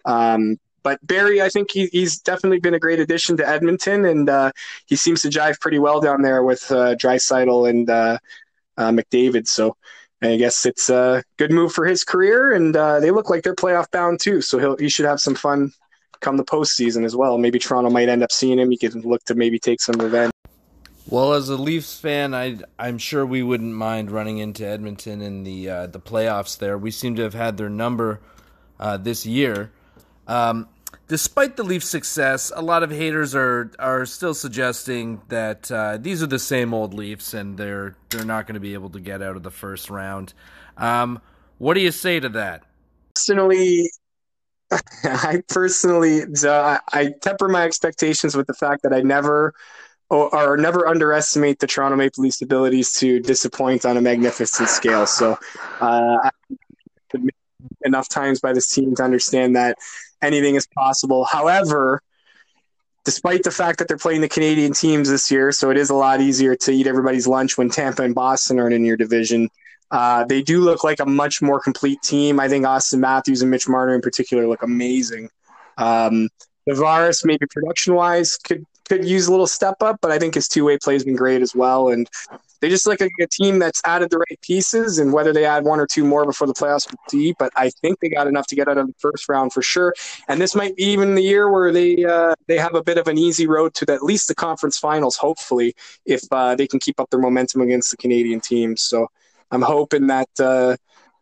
Um, 0.05 0.57
but 0.83 1.05
Barrie, 1.05 1.41
I 1.41 1.49
think 1.49 1.71
he, 1.71 1.87
he's 1.91 2.19
definitely 2.19 2.59
been 2.59 2.73
a 2.73 2.79
great 2.79 2.99
addition 2.99 3.37
to 3.37 3.47
Edmonton, 3.47 4.05
and 4.05 4.29
uh, 4.29 4.51
he 4.87 4.95
seems 4.95 5.21
to 5.21 5.29
jive 5.29 5.59
pretty 5.59 5.79
well 5.79 6.01
down 6.01 6.21
there 6.21 6.43
with 6.43 6.69
uh, 6.71 6.95
Draisaitl 6.95 7.69
and 7.69 7.89
uh, 7.89 8.17
uh, 8.77 8.91
McDavid. 8.91 9.47
So 9.47 9.75
I 10.21 10.36
guess 10.36 10.65
it's 10.65 10.89
a 10.89 11.23
good 11.38 11.51
move 11.51 11.71
for 11.71 11.86
his 11.86 12.03
career, 12.03 12.53
and 12.53 12.75
uh, 12.75 12.99
they 12.99 13.12
look 13.12 13.29
like 13.29 13.43
they're 13.43 13.55
playoff 13.55 13.89
bound 13.91 14.19
too. 14.19 14.41
So 14.41 14.75
he 14.75 14.89
should 14.89 15.05
have 15.05 15.19
some 15.19 15.36
fun 15.36 15.71
come 16.19 16.38
the 16.38 16.43
postseason 16.43 17.05
as 17.05 17.15
well. 17.15 17.38
Maybe 17.38 17.60
Toronto 17.60 17.89
might 17.89 18.10
end 18.10 18.23
up 18.23 18.32
seeing 18.32 18.60
him. 18.60 18.71
He 18.71 18.77
can 18.77 19.01
look 19.01 19.23
to 19.25 19.36
maybe 19.36 19.60
take 19.60 19.82
some 19.82 19.95
revenge. 19.95 20.32
Well, 21.08 21.34
as 21.34 21.49
a 21.49 21.58
Leafs 21.58 21.97
fan, 21.97 22.36
I 22.36 22.60
I'm 22.77 22.97
sure 22.97 23.25
we 23.25 23.41
wouldn't 23.41 23.73
mind 23.73 24.12
running 24.12 24.38
into 24.38 24.67
Edmonton 24.67 25.21
in 25.21 25.43
the 25.43 25.69
uh, 25.69 25.88
the 25.88 25.99
playoffs. 25.99 26.58
There, 26.58 26.77
we 26.77 26.91
seem 26.91 27.15
to 27.15 27.23
have 27.23 27.34
had 27.34 27.58
their 27.58 27.69
number 27.69 28.19
uh, 28.79 28.97
this 28.97 29.25
year. 29.25 29.71
Um, 30.27 30.67
despite 31.09 31.57
the 31.57 31.63
Leafs' 31.63 31.89
success, 31.89 32.53
a 32.55 32.61
lot 32.61 32.83
of 32.83 32.91
haters 32.91 33.35
are 33.35 33.71
are 33.77 34.05
still 34.05 34.33
suggesting 34.33 35.21
that 35.27 35.69
uh, 35.69 35.97
these 35.97 36.23
are 36.23 36.27
the 36.27 36.39
same 36.39 36.73
old 36.73 36.93
Leafs 36.93 37.33
and 37.33 37.57
they're 37.57 37.97
they're 38.09 38.23
not 38.23 38.47
going 38.47 38.53
to 38.53 38.61
be 38.61 38.73
able 38.73 38.89
to 38.91 39.01
get 39.01 39.21
out 39.21 39.35
of 39.35 39.43
the 39.43 39.51
first 39.51 39.89
round. 39.89 40.33
Um, 40.77 41.21
what 41.57 41.73
do 41.73 41.81
you 41.81 41.91
say 41.91 42.21
to 42.21 42.29
that? 42.29 42.63
Personally, 43.15 43.89
I 45.03 45.43
personally 45.49 46.21
I 46.47 47.13
temper 47.21 47.49
my 47.49 47.65
expectations 47.65 48.37
with 48.37 48.47
the 48.47 48.53
fact 48.53 48.83
that 48.83 48.93
I 48.93 49.01
never 49.01 49.53
or, 50.11 50.33
or, 50.33 50.57
never 50.57 50.87
underestimate 50.87 51.59
the 51.59 51.67
Toronto 51.67 51.95
Maple 51.95 52.23
Leafs' 52.23 52.41
abilities 52.41 52.91
to 52.93 53.19
disappoint 53.19 53.85
on 53.85 53.95
a 53.95 54.01
magnificent 54.01 54.67
scale. 54.67 55.05
So, 55.05 55.37
uh, 55.81 56.31
enough 57.83 58.09
times 58.09 58.39
by 58.39 58.51
this 58.51 58.71
team 58.71 58.95
to 58.95 59.03
understand 59.03 59.55
that 59.55 59.77
anything 60.21 60.55
is 60.55 60.67
possible. 60.67 61.25
However, 61.25 62.01
despite 63.05 63.43
the 63.43 63.51
fact 63.51 63.79
that 63.79 63.88
they're 63.88 63.97
playing 63.97 64.21
the 64.21 64.29
Canadian 64.29 64.73
teams 64.73 65.10
this 65.10 65.32
year, 65.32 65.51
so 65.51 65.69
it 65.69 65.77
is 65.77 65.89
a 65.89 65.95
lot 65.95 66.21
easier 66.21 66.55
to 66.55 66.71
eat 66.71 66.88
everybody's 66.88 67.27
lunch 67.27 67.58
when 67.58 67.69
Tampa 67.69 68.03
and 68.03 68.13
Boston 68.13 68.60
aren't 68.60 68.73
in 68.73 68.86
your 68.86 68.97
division. 68.97 69.49
Uh, 69.91 70.23
they 70.25 70.41
do 70.41 70.62
look 70.62 70.84
like 70.84 70.99
a 70.99 71.05
much 71.05 71.41
more 71.41 71.60
complete 71.60 72.01
team. 72.03 72.39
I 72.39 72.47
think 72.47 72.65
Auston 72.65 72.99
Matthews 72.99 73.41
and 73.41 73.49
Mitch 73.49 73.67
Marner 73.67 73.95
in 73.95 74.01
particular 74.01 74.47
look 74.47 74.62
amazing. 74.62 75.29
Um, 75.77 76.29
Tavares, 76.67 77.25
maybe 77.25 77.47
production 77.47 77.95
wise, 77.95 78.38
could 78.38 78.63
could 78.88 79.05
use 79.05 79.27
a 79.27 79.32
little 79.32 79.47
step 79.47 79.75
up, 79.82 79.97
but 80.01 80.12
I 80.12 80.19
think 80.19 80.34
his 80.34 80.47
two 80.47 80.65
way 80.65 80.77
play 80.77 80.93
has 80.93 81.03
been 81.03 81.15
great 81.15 81.41
as 81.41 81.55
well. 81.55 81.89
And 81.89 82.10
they 82.61 82.69
just 82.69 82.85
look 82.87 82.99
like 82.99 83.11
a 83.19 83.27
team 83.27 83.59
that's 83.59 83.81
added 83.85 84.09
the 84.09 84.17
right 84.17 84.39
pieces, 84.41 84.99
and 84.99 85.13
whether 85.13 85.33
they 85.33 85.45
add 85.45 85.63
one 85.63 85.79
or 85.79 85.87
two 85.87 86.03
more 86.03 86.25
before 86.25 86.47
the 86.47 86.53
playoffs, 86.53 86.93
see. 87.09 87.33
But 87.37 87.51
I 87.55 87.69
think 87.81 87.99
they 87.99 88.09
got 88.09 88.27
enough 88.27 88.47
to 88.47 88.55
get 88.55 88.67
out 88.67 88.77
of 88.77 88.87
the 88.87 88.93
first 88.99 89.29
round 89.29 89.53
for 89.53 89.61
sure. 89.61 89.93
And 90.27 90.41
this 90.41 90.55
might 90.55 90.75
be 90.75 90.83
even 90.83 91.15
the 91.15 91.23
year 91.23 91.51
where 91.51 91.71
they 91.71 92.03
uh, 92.03 92.35
they 92.47 92.57
have 92.57 92.75
a 92.75 92.83
bit 92.83 92.97
of 92.97 93.07
an 93.07 93.17
easy 93.17 93.47
road 93.47 93.73
to 93.75 93.85
the, 93.85 93.93
at 93.93 94.03
least 94.03 94.27
the 94.27 94.35
conference 94.35 94.77
finals, 94.77 95.17
hopefully, 95.17 95.73
if 96.05 96.21
uh, 96.31 96.55
they 96.55 96.67
can 96.67 96.79
keep 96.79 96.99
up 96.99 97.09
their 97.09 97.19
momentum 97.19 97.61
against 97.61 97.91
the 97.91 97.97
Canadian 97.97 98.39
teams. 98.39 98.81
So 98.81 99.07
I'm 99.51 99.61
hoping 99.61 100.07
that. 100.07 100.29
Uh, 100.39 100.77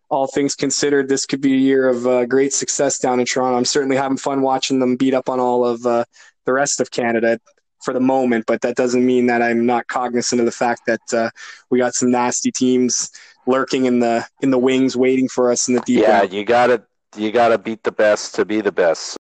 all 0.10 0.26
things 0.26 0.56
considered, 0.56 1.10
this 1.10 1.26
could 1.26 1.42
be 1.42 1.54
a 1.54 1.58
year 1.58 1.90
of 1.90 2.08
uh, 2.08 2.26
great 2.26 2.54
success 2.54 2.98
down 2.98 3.20
in 3.20 3.26
Toronto. 3.26 3.58
I'm 3.58 3.66
certainly 3.66 3.98
having 3.98 4.16
fun 4.16 4.42
watching 4.42 4.80
them 4.80 4.96
beat 4.96 5.14
up 5.14 5.28
on 5.28 5.42
all 5.42 5.66
of 5.66 5.86
uh, 5.86 6.06
the 6.46 6.54
rest 6.54 6.80
of 6.80 6.90
Canada 6.92 7.40
for 7.88 7.94
the 7.94 8.02
moment, 8.02 8.44
but 8.48 8.60
that 8.64 8.76
doesn't 8.76 9.06
mean 9.06 9.28
that 9.28 9.42
I'm 9.42 9.66
not 9.66 9.88
cognizant 9.88 10.42
of 10.42 10.46
the 10.46 10.52
fact 10.52 10.82
that 10.88 11.14
uh, 11.14 11.30
we 11.70 11.80
got 11.80 11.94
some 11.94 12.12
nasty 12.12 12.52
teams 12.52 13.10
lurking 13.46 13.86
in 13.86 14.00
the 14.00 14.28
in 14.42 14.52
the 14.52 14.58
wings, 14.58 14.98
waiting 14.98 15.30
for 15.30 15.50
us 15.50 15.70
in 15.70 15.76
the 15.76 15.80
deep. 15.86 16.02
Yeah, 16.02 16.24
end. 16.24 16.34
you 16.34 16.44
gotta 16.44 16.84
you 17.16 17.32
gotta 17.32 17.58
beat 17.58 17.84
the 17.84 17.94
best 17.94 18.36
to 18.36 18.44
be 18.44 18.60
the 18.60 18.74
best. 18.74 19.16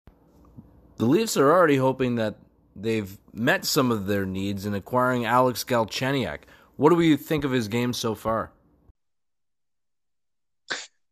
The 0.99 1.07
Leafs 1.07 1.37
are 1.37 1.51
already 1.51 1.75
hoping 1.75 2.15
that 2.17 2.37
they've 2.77 3.19
met 3.33 3.65
some 3.65 3.91
of 3.91 4.07
their 4.07 4.25
needs 4.25 4.65
in 4.65 4.75
acquiring 4.75 5.25
Alex 5.25 5.65
Galchenyuk. 5.65 6.43
What 6.77 6.91
do 6.91 6.95
we 6.95 7.17
think 7.17 7.43
of 7.43 7.51
his 7.51 7.67
game 7.67 7.93
so 7.93 8.15
far? 8.15 8.53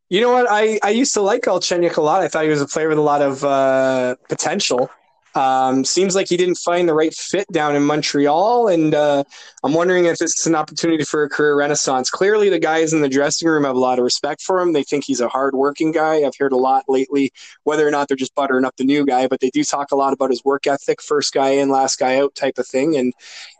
You 0.07 0.21
know 0.21 0.31
what? 0.31 0.47
I, 0.49 0.79
I 0.83 0.91
used 0.91 1.13
to 1.15 1.21
like 1.21 1.41
Galchenyuk 1.41 1.97
a 1.97 2.01
lot. 2.01 2.21
I 2.21 2.29
thought 2.29 2.43
he 2.43 2.49
was 2.49 2.61
a 2.61 2.65
player 2.65 2.87
with 2.87 2.97
a 2.97 3.01
lot 3.01 3.21
of 3.21 3.43
uh, 3.43 4.15
potential. 4.29 4.89
Um, 5.33 5.85
seems 5.85 6.15
like 6.15 6.27
he 6.27 6.37
didn't 6.37 6.55
find 6.55 6.89
the 6.89 6.93
right 6.93 7.13
fit 7.13 7.47
down 7.51 7.75
in 7.75 7.83
Montreal, 7.83 8.67
and 8.67 8.93
uh, 8.93 9.23
I'm 9.63 9.73
wondering 9.73 10.05
if 10.05 10.21
it's 10.21 10.45
an 10.45 10.55
opportunity 10.55 11.03
for 11.03 11.23
a 11.23 11.29
career 11.29 11.55
renaissance. 11.55 12.09
Clearly, 12.09 12.49
the 12.49 12.59
guys 12.59 12.91
in 12.91 13.01
the 13.01 13.07
dressing 13.07 13.47
room 13.47 13.63
have 13.63 13.75
a 13.75 13.79
lot 13.79 13.97
of 13.97 14.03
respect 14.03 14.41
for 14.41 14.59
him. 14.59 14.73
They 14.73 14.83
think 14.83 15.05
he's 15.05 15.21
a 15.21 15.29
hardworking 15.29 15.91
guy. 15.91 16.23
I've 16.23 16.35
heard 16.37 16.51
a 16.51 16.57
lot 16.57 16.85
lately, 16.89 17.31
whether 17.63 17.87
or 17.87 17.91
not 17.91 18.07
they're 18.07 18.17
just 18.17 18.35
buttering 18.35 18.65
up 18.65 18.75
the 18.75 18.83
new 18.83 19.05
guy, 19.05 19.27
but 19.27 19.39
they 19.39 19.49
do 19.49 19.63
talk 19.63 19.91
a 19.91 19.95
lot 19.95 20.11
about 20.11 20.31
his 20.31 20.43
work 20.43 20.67
ethic, 20.67 21.01
first 21.01 21.33
guy 21.33 21.49
in, 21.49 21.69
last 21.69 21.97
guy 21.97 22.19
out 22.19 22.35
type 22.35 22.57
of 22.57 22.67
thing. 22.67 22.97
And 22.97 23.13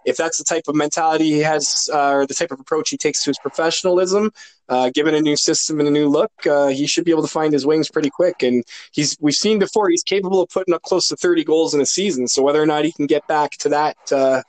if 0.06 0.18
that's 0.18 0.38
the 0.38 0.44
type 0.44 0.64
of 0.68 0.76
mentality 0.76 1.26
he 1.26 1.40
has, 1.40 1.90
uh, 1.94 2.12
or 2.12 2.26
the 2.26 2.34
type 2.34 2.52
of 2.52 2.60
approach 2.60 2.90
he 2.90 2.98
takes 2.98 3.24
to 3.24 3.30
his 3.30 3.40
professionalism, 3.40 4.32
uh, 4.72 4.90
given 4.90 5.14
a 5.14 5.22
new 5.22 5.36
system 5.36 5.80
and 5.80 5.90
a 5.90 5.92
new 5.92 6.08
look, 6.08 6.32
uh, 6.50 6.68
he 6.68 6.88
should 6.88 7.04
be 7.04 7.12
able 7.12 7.22
to 7.22 7.28
find 7.28 7.52
his 7.52 7.66
wings 7.66 7.92
pretty 7.92 8.10
quick. 8.10 8.42
And 8.42 8.64
he's 8.94 9.18
we've 9.20 9.36
seen 9.36 9.60
before 9.60 9.90
he's 9.90 10.02
capable 10.02 10.42
of 10.42 10.50
putting 10.50 10.74
up 10.74 10.82
close 10.82 11.10
to 11.10 11.18
30 11.18 11.44
goals 11.44 11.74
in 11.74 11.82
a 11.82 11.86
season. 11.86 12.30
So 12.30 12.42
whether 12.42 12.64
or 12.64 12.66
not 12.66 12.86
he 12.86 12.94
can 12.94 13.06
get 13.06 13.28
back 13.28 13.52
to 13.60 13.70
that 13.70 13.98
uh, 14.14 14.44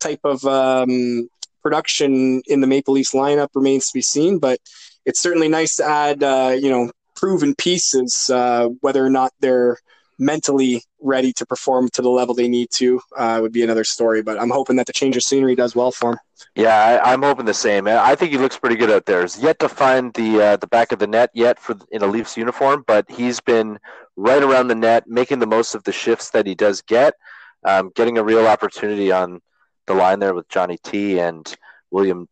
type 0.00 0.20
of 0.24 0.42
um, 0.46 1.28
production 1.62 2.40
in 2.46 2.62
the 2.62 2.66
Maple 2.66 2.94
Leafs 2.94 3.12
lineup 3.12 3.48
remains 3.54 3.88
to 3.88 3.94
be 3.94 4.00
seen. 4.00 4.38
But 4.38 4.60
it's 5.04 5.20
certainly 5.20 5.48
nice 5.48 5.76
to 5.76 5.84
add, 5.84 6.22
uh, 6.22 6.56
you 6.58 6.70
know, 6.70 6.90
proven 7.14 7.54
pieces, 7.54 8.30
uh, 8.32 8.68
whether 8.80 9.04
or 9.04 9.10
not 9.10 9.30
they're 9.40 9.76
mentally 10.20 10.84
ready 11.00 11.32
to 11.32 11.46
perform 11.46 11.88
to 11.88 12.02
the 12.02 12.08
level 12.08 12.34
they 12.34 12.48
need 12.48 12.68
to 12.70 13.00
uh, 13.16 13.38
would 13.40 13.52
be 13.52 13.64
another 13.64 13.84
story. 13.84 14.22
But 14.22 14.40
I'm 14.40 14.50
hoping 14.50 14.76
that 14.76 14.86
the 14.86 14.92
change 14.92 15.16
of 15.16 15.22
scenery 15.22 15.56
does 15.56 15.74
well 15.74 15.90
for 15.90 16.12
him. 16.12 16.18
Yeah, 16.54 17.00
I, 17.04 17.12
am 17.12 17.22
hoping 17.22 17.46
the 17.46 17.54
same. 17.54 17.88
I 17.88 18.14
think 18.14 18.30
he 18.30 18.38
looks 18.38 18.58
pretty 18.58 18.76
good 18.76 18.90
out 18.90 19.06
there. 19.06 19.22
He's 19.22 19.42
yet 19.42 19.58
to 19.60 19.68
find 19.68 20.12
the 20.14 20.40
uh, 20.40 20.56
the 20.56 20.66
back 20.66 20.92
of 20.92 20.98
the 20.98 21.06
net 21.06 21.30
yet 21.34 21.58
for 21.58 21.76
in 21.90 22.02
a 22.02 22.06
Leafs 22.06 22.36
uniform, 22.36 22.84
but 22.86 23.10
he's 23.10 23.40
been 23.40 23.78
right 24.16 24.42
around 24.42 24.68
the 24.68 24.74
net, 24.74 25.06
making 25.06 25.38
the 25.38 25.46
most 25.46 25.74
of 25.74 25.82
the 25.84 25.92
shifts 25.92 26.30
that 26.30 26.46
he 26.46 26.54
does 26.54 26.82
get, 26.82 27.14
um, 27.64 27.90
getting 27.94 28.18
a 28.18 28.22
real 28.22 28.46
opportunity 28.46 29.10
on 29.10 29.40
the 29.86 29.94
line 29.94 30.18
there 30.18 30.34
with 30.34 30.48
Johnny 30.48 30.78
T 30.82 31.18
and 31.18 31.56
William 31.90 32.28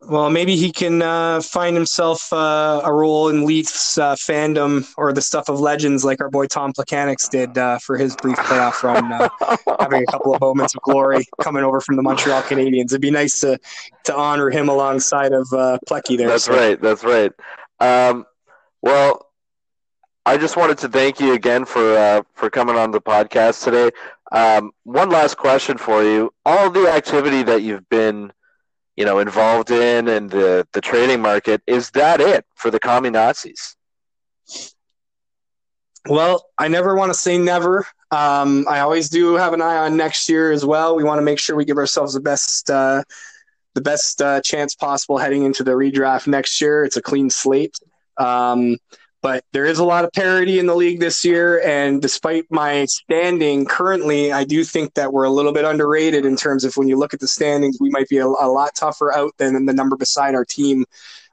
well, 0.00 0.30
maybe 0.30 0.56
he 0.56 0.72
can 0.72 1.02
uh, 1.02 1.40
find 1.40 1.76
himself 1.76 2.32
uh, 2.32 2.80
a 2.84 2.92
role 2.92 3.28
in 3.28 3.44
Leafs 3.44 3.96
uh, 3.96 4.14
fandom 4.16 4.86
or 4.96 5.12
the 5.12 5.22
stuff 5.22 5.48
of 5.48 5.60
legends 5.60 6.04
like 6.04 6.20
our 6.20 6.30
boy 6.30 6.46
Tom 6.46 6.72
Plekanec 6.72 7.30
did 7.30 7.56
uh, 7.56 7.78
for 7.78 7.96
his 7.96 8.16
brief 8.16 8.36
playoff 8.38 8.82
run, 8.82 9.12
uh, 9.12 9.28
having 9.80 10.02
a 10.02 10.06
couple 10.06 10.34
of 10.34 10.40
moments 10.40 10.74
of 10.74 10.82
glory 10.82 11.26
coming 11.40 11.62
over 11.62 11.80
from 11.80 11.96
the 11.96 12.02
Montreal 12.02 12.42
Canadiens. 12.42 12.86
It'd 12.86 13.00
be 13.00 13.10
nice 13.10 13.40
to 13.40 13.58
to 14.04 14.16
honor 14.16 14.50
him 14.50 14.68
alongside 14.68 15.32
of 15.32 15.46
uh, 15.52 15.78
Plecky 15.88 16.16
there. 16.16 16.28
That's 16.28 16.44
so. 16.44 16.56
right. 16.56 16.80
That's 16.80 17.04
right. 17.04 17.32
Um, 17.78 18.26
well, 18.82 19.26
I 20.26 20.38
just 20.38 20.56
wanted 20.56 20.78
to 20.78 20.88
thank 20.88 21.20
you 21.20 21.34
again 21.34 21.64
for 21.64 21.96
uh, 21.96 22.22
for 22.34 22.50
coming 22.50 22.76
on 22.76 22.90
the 22.90 23.00
podcast 23.00 23.62
today. 23.62 23.90
Um, 24.32 24.72
one 24.82 25.08
last 25.10 25.36
question 25.36 25.78
for 25.78 26.02
you: 26.02 26.32
all 26.44 26.68
the 26.68 26.88
activity 26.88 27.44
that 27.44 27.62
you've 27.62 27.88
been 27.88 28.32
you 28.98 29.04
know, 29.04 29.20
involved 29.20 29.70
in 29.70 30.08
and 30.08 30.28
the, 30.28 30.66
the 30.72 30.80
trading 30.80 31.22
market. 31.22 31.62
Is 31.68 31.90
that 31.92 32.20
it 32.20 32.44
for 32.56 32.68
the 32.68 32.80
commie 32.80 33.10
Nazis? 33.10 33.76
Well, 36.08 36.44
I 36.58 36.66
never 36.66 36.96
want 36.96 37.12
to 37.12 37.18
say 37.18 37.38
never. 37.38 37.86
Um, 38.10 38.66
I 38.68 38.80
always 38.80 39.08
do 39.08 39.34
have 39.36 39.52
an 39.52 39.62
eye 39.62 39.76
on 39.76 39.96
next 39.96 40.28
year 40.28 40.50
as 40.50 40.64
well. 40.64 40.96
We 40.96 41.04
want 41.04 41.18
to 41.18 41.22
make 41.22 41.38
sure 41.38 41.54
we 41.54 41.64
give 41.64 41.76
ourselves 41.76 42.14
the 42.14 42.20
best 42.20 42.70
uh, 42.70 43.04
the 43.76 43.82
best 43.82 44.20
uh, 44.20 44.40
chance 44.40 44.74
possible 44.74 45.18
heading 45.18 45.44
into 45.44 45.62
the 45.62 45.72
redraft 45.72 46.26
next 46.26 46.60
year. 46.60 46.82
It's 46.82 46.96
a 46.96 47.02
clean 47.02 47.30
slate. 47.30 47.76
Um, 48.16 48.78
but 49.22 49.44
there 49.52 49.64
is 49.64 49.78
a 49.78 49.84
lot 49.84 50.04
of 50.04 50.12
parity 50.12 50.58
in 50.58 50.66
the 50.66 50.74
league 50.74 51.00
this 51.00 51.24
year. 51.24 51.60
And 51.64 52.00
despite 52.00 52.44
my 52.50 52.84
standing 52.86 53.64
currently, 53.64 54.32
I 54.32 54.44
do 54.44 54.64
think 54.64 54.94
that 54.94 55.12
we're 55.12 55.24
a 55.24 55.30
little 55.30 55.52
bit 55.52 55.64
underrated 55.64 56.24
in 56.24 56.36
terms 56.36 56.64
of 56.64 56.76
when 56.76 56.88
you 56.88 56.96
look 56.96 57.14
at 57.14 57.20
the 57.20 57.28
standings, 57.28 57.78
we 57.80 57.90
might 57.90 58.08
be 58.08 58.18
a, 58.18 58.26
a 58.26 58.48
lot 58.48 58.74
tougher 58.74 59.12
out 59.12 59.32
than 59.38 59.66
the 59.66 59.72
number 59.72 59.96
beside 59.96 60.34
our 60.34 60.44
team 60.44 60.84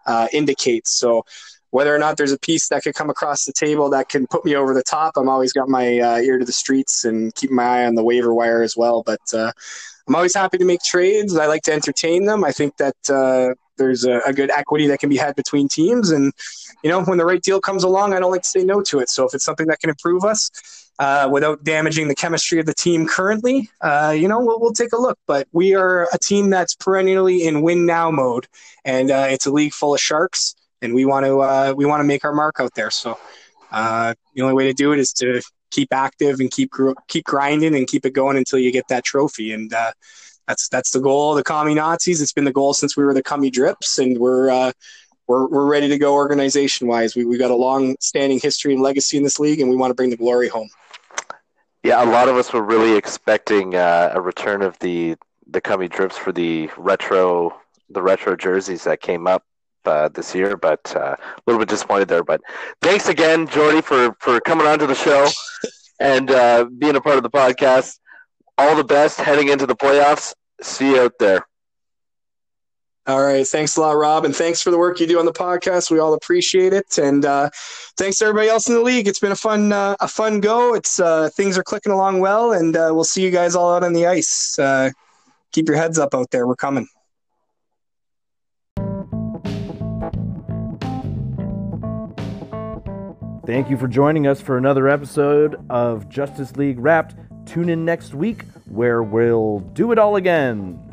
uh, 0.06 0.28
indicates. 0.34 0.98
So 0.98 1.26
whether 1.69 1.93
or 1.93 2.00
not 2.00 2.17
there's 2.17 2.32
a 2.32 2.39
piece 2.39 2.69
that 2.69 2.84
could 2.84 2.95
come 2.95 3.10
across 3.10 3.45
the 3.45 3.54
table 3.54 3.89
that 3.89 4.08
can 4.08 4.28
put 4.28 4.45
me 4.45 4.56
over 4.56 4.74
the 4.74 4.84
top, 4.84 5.17
I'm 5.17 5.30
always 5.30 5.54
got 5.54 5.67
my 5.67 6.00
uh, 6.00 6.17
ear 6.19 6.39
to 6.39 6.45
the 6.45 6.54
streets 6.54 7.06
and 7.06 7.36
keep 7.36 7.52
my 7.52 7.63
eye 7.63 7.86
on 7.86 7.95
the 7.95 8.04
waiver 8.04 8.34
wire 8.34 8.63
as 8.63 8.78
well. 8.78 9.04
But 9.04 9.21
uh, 9.34 9.52
I'm 10.08 10.15
always 10.15 10.36
happy 10.36 10.58
to 10.58 10.65
make 10.65 10.82
trades. 10.82 11.36
I 11.36 11.48
like 11.48 11.63
to 11.63 11.74
entertain 11.74 12.26
them. 12.26 12.43
I 12.43 12.52
think 12.52 12.78
that 12.78 12.95
uh, 13.10 13.56
there's 13.77 14.05
a, 14.05 14.19
a, 14.25 14.33
good 14.33 14.51
equity 14.51 14.88
that 14.88 14.99
can 14.99 15.09
be 15.09 15.17
had 15.17 15.35
between 15.35 15.67
teams. 15.67 16.11
And, 16.11 16.33
you 16.83 16.89
know, 16.89 17.03
when 17.03 17.17
the 17.17 17.25
right 17.25 17.41
deal 17.41 17.59
comes 17.59 17.83
along, 17.83 18.13
I 18.13 18.19
don't 18.19 18.31
like 18.31 18.43
to 18.43 18.49
say 18.49 18.63
no 18.63 18.81
to 18.83 18.99
it. 18.99 19.09
So 19.09 19.25
if 19.25 19.33
it's 19.33 19.43
something 19.43 19.67
that 19.67 19.79
can 19.79 19.89
improve 19.89 20.23
us 20.23 20.49
uh, 20.99 21.29
without 21.31 21.63
damaging 21.63 22.07
the 22.07 22.15
chemistry 22.15 22.59
of 22.59 22.65
the 22.65 22.73
team 22.73 23.07
currently, 23.07 23.69
uh, 23.81 24.15
you 24.17 24.27
know, 24.27 24.39
we'll, 24.39 24.59
we'll, 24.59 24.73
take 24.73 24.93
a 24.93 24.97
look. 24.97 25.17
But 25.27 25.47
we 25.51 25.75
are 25.75 26.07
a 26.13 26.17
team 26.17 26.49
that's 26.49 26.75
perennially 26.75 27.45
in 27.45 27.61
win 27.61 27.85
now 27.85 28.11
mode. 28.11 28.47
And 28.83 29.11
uh, 29.11 29.27
it's 29.29 29.45
a 29.45 29.51
league 29.51 29.73
full 29.73 29.93
of 29.93 29.99
sharks. 29.99 30.55
And 30.81 30.93
we 30.93 31.05
want 31.05 31.25
to 31.25 31.39
uh, 31.39 31.73
we 31.75 31.85
want 31.85 32.01
to 32.01 32.03
make 32.03 32.23
our 32.25 32.33
mark 32.33 32.59
out 32.59 32.75
there. 32.75 32.91
So 32.91 33.17
uh, 33.71 34.13
the 34.33 34.41
only 34.41 34.53
way 34.53 34.67
to 34.67 34.73
do 34.73 34.91
it 34.91 34.99
is 34.99 35.11
to 35.13 35.41
keep 35.71 35.91
active 35.91 36.39
and 36.39 36.51
keep 36.51 36.71
keep 37.07 37.25
grinding 37.25 37.75
and 37.75 37.88
keep 37.88 38.05
it 38.05 38.13
going 38.13 38.38
until 38.38 38.59
you 38.59 38.71
get 38.71 38.88
that 38.89 39.03
trophy. 39.03 39.51
And 39.51 39.73
uh, 39.73 39.91
that's 40.47 40.67
that's 40.69 40.91
the 40.91 40.99
goal 40.99 41.31
of 41.31 41.38
the 41.38 41.43
commie 41.43 41.73
Nazis. 41.73 42.21
It's 42.21 42.34
been 42.34 42.45
the 42.45 42.53
goal 42.53 42.73
since 42.73 42.95
we 42.95 43.03
were 43.03 43.13
the 43.13 43.23
commie 43.23 43.49
drips, 43.49 43.97
and 43.97 44.17
we're 44.17 44.49
uh, 44.49 44.71
we're 45.27 45.47
we're 45.47 45.65
ready 45.65 45.88
to 45.88 45.97
go 45.97 46.13
organization 46.13 46.88
wise. 46.88 47.15
We 47.15 47.25
we 47.25 47.38
got 47.38 47.51
a 47.51 47.55
long 47.55 47.95
standing 47.99 48.39
history 48.39 48.73
and 48.73 48.81
legacy 48.81 49.17
in 49.17 49.23
this 49.23 49.39
league, 49.39 49.60
and 49.60 49.69
we 49.69 49.75
want 49.75 49.91
to 49.91 49.95
bring 49.95 50.10
the 50.10 50.17
glory 50.17 50.47
home. 50.47 50.69
Yeah, 51.84 52.03
a 52.03 52.10
lot 52.10 52.29
of 52.29 52.36
us 52.36 52.51
were 52.51 52.63
really 52.63 52.97
expecting 52.97 53.75
uh, 53.75 54.12
a 54.13 54.21
return 54.21 54.62
of 54.62 54.77
the 54.79 55.15
the 55.47 55.62
commie 55.62 55.88
drips 55.88 56.17
for 56.17 56.31
the 56.31 56.69
retro 56.77 57.55
the 57.89 58.01
retro 58.01 58.36
jerseys 58.36 58.84
that 58.84 59.01
came 59.01 59.27
up 59.27 59.43
uh, 59.86 60.10
this 60.10 60.34
year, 60.34 60.58
but 60.58 60.95
uh, 60.95 61.15
a 61.19 61.41
little 61.45 61.60
bit 61.60 61.69
disappointed 61.69 62.08
there. 62.08 62.23
But 62.23 62.41
thanks 62.81 63.10
again, 63.10 63.47
Jordy, 63.47 63.81
for 63.81 64.15
for 64.19 64.39
coming 64.41 64.67
on 64.67 64.79
to 64.79 64.88
the 64.88 64.95
show 64.95 65.27
and 65.99 66.29
uh, 66.31 66.65
being 66.77 66.95
a 66.95 67.01
part 67.01 67.17
of 67.17 67.23
the 67.23 67.29
podcast 67.29 67.99
all 68.58 68.76
the 68.76 68.84
best 68.84 69.20
heading 69.20 69.50
into 69.50 69.65
the 69.65 69.76
playoffs. 69.76 70.34
See 70.62 70.91
you 70.91 71.02
out 71.02 71.13
there. 71.20 71.46
All 73.08 73.24
right. 73.24 73.46
Thanks 73.46 73.78
a 73.78 73.82
lot, 73.82 73.91
Rob. 73.91 74.26
And 74.26 74.36
thanks 74.36 74.63
for 74.63 74.72
the 74.72 74.80
work 74.80 75.00
you 75.00 75.06
do 75.06 75.20
on 75.20 75.26
the 75.26 75.34
podcast. 75.34 75.91
We 75.91 76.00
all 76.00 76.15
appreciate 76.15 76.74
it. 76.74 76.98
And 76.98 77.24
uh, 77.24 77.52
thanks 77.98 78.18
to 78.18 78.26
everybody 78.26 78.50
else 78.50 78.68
in 78.68 78.74
the 78.74 78.82
league. 78.82 79.08
It's 79.08 79.20
been 79.20 79.32
a 79.32 79.36
fun, 79.36 79.72
uh, 79.72 79.96
a 80.00 80.08
fun 80.08 80.39
go. 80.39 80.74
It's 80.74 81.00
uh, 81.00 81.30
things 81.30 81.56
are 81.56 81.63
clicking 81.63 81.91
along 81.91 82.20
well, 82.20 82.54
and 82.54 82.76
uh, 82.76 82.89
we'll 82.94 83.04
see 83.04 83.24
you 83.24 83.30
guys 83.30 83.54
all 83.56 83.76
out 83.76 83.84
on 83.84 83.94
the 83.94 84.08
ice. 84.08 84.58
Uh, 84.58 84.89
keep 85.52 85.68
your 85.68 85.78
heads 85.78 86.00
up 86.00 86.15
out 86.15 86.32
there. 86.32 86.48
We're 86.48 86.56
coming. 86.56 86.88
Thank 93.46 93.70
you 93.70 93.78
for 93.78 93.88
joining 93.88 94.26
us 94.26 94.41
for 94.41 94.58
another 94.58 94.88
episode 94.88 95.63
of 95.70 96.10
Justice 96.10 96.56
League 96.56 96.80
Wrapped. 96.80 97.13
Tune 97.45 97.69
in 97.69 97.86
next 97.86 98.13
week 98.13 98.43
where 98.65 99.03
we'll 99.03 99.60
do 99.60 99.91
it 99.91 99.99
all 99.99 100.15
again. 100.15 100.85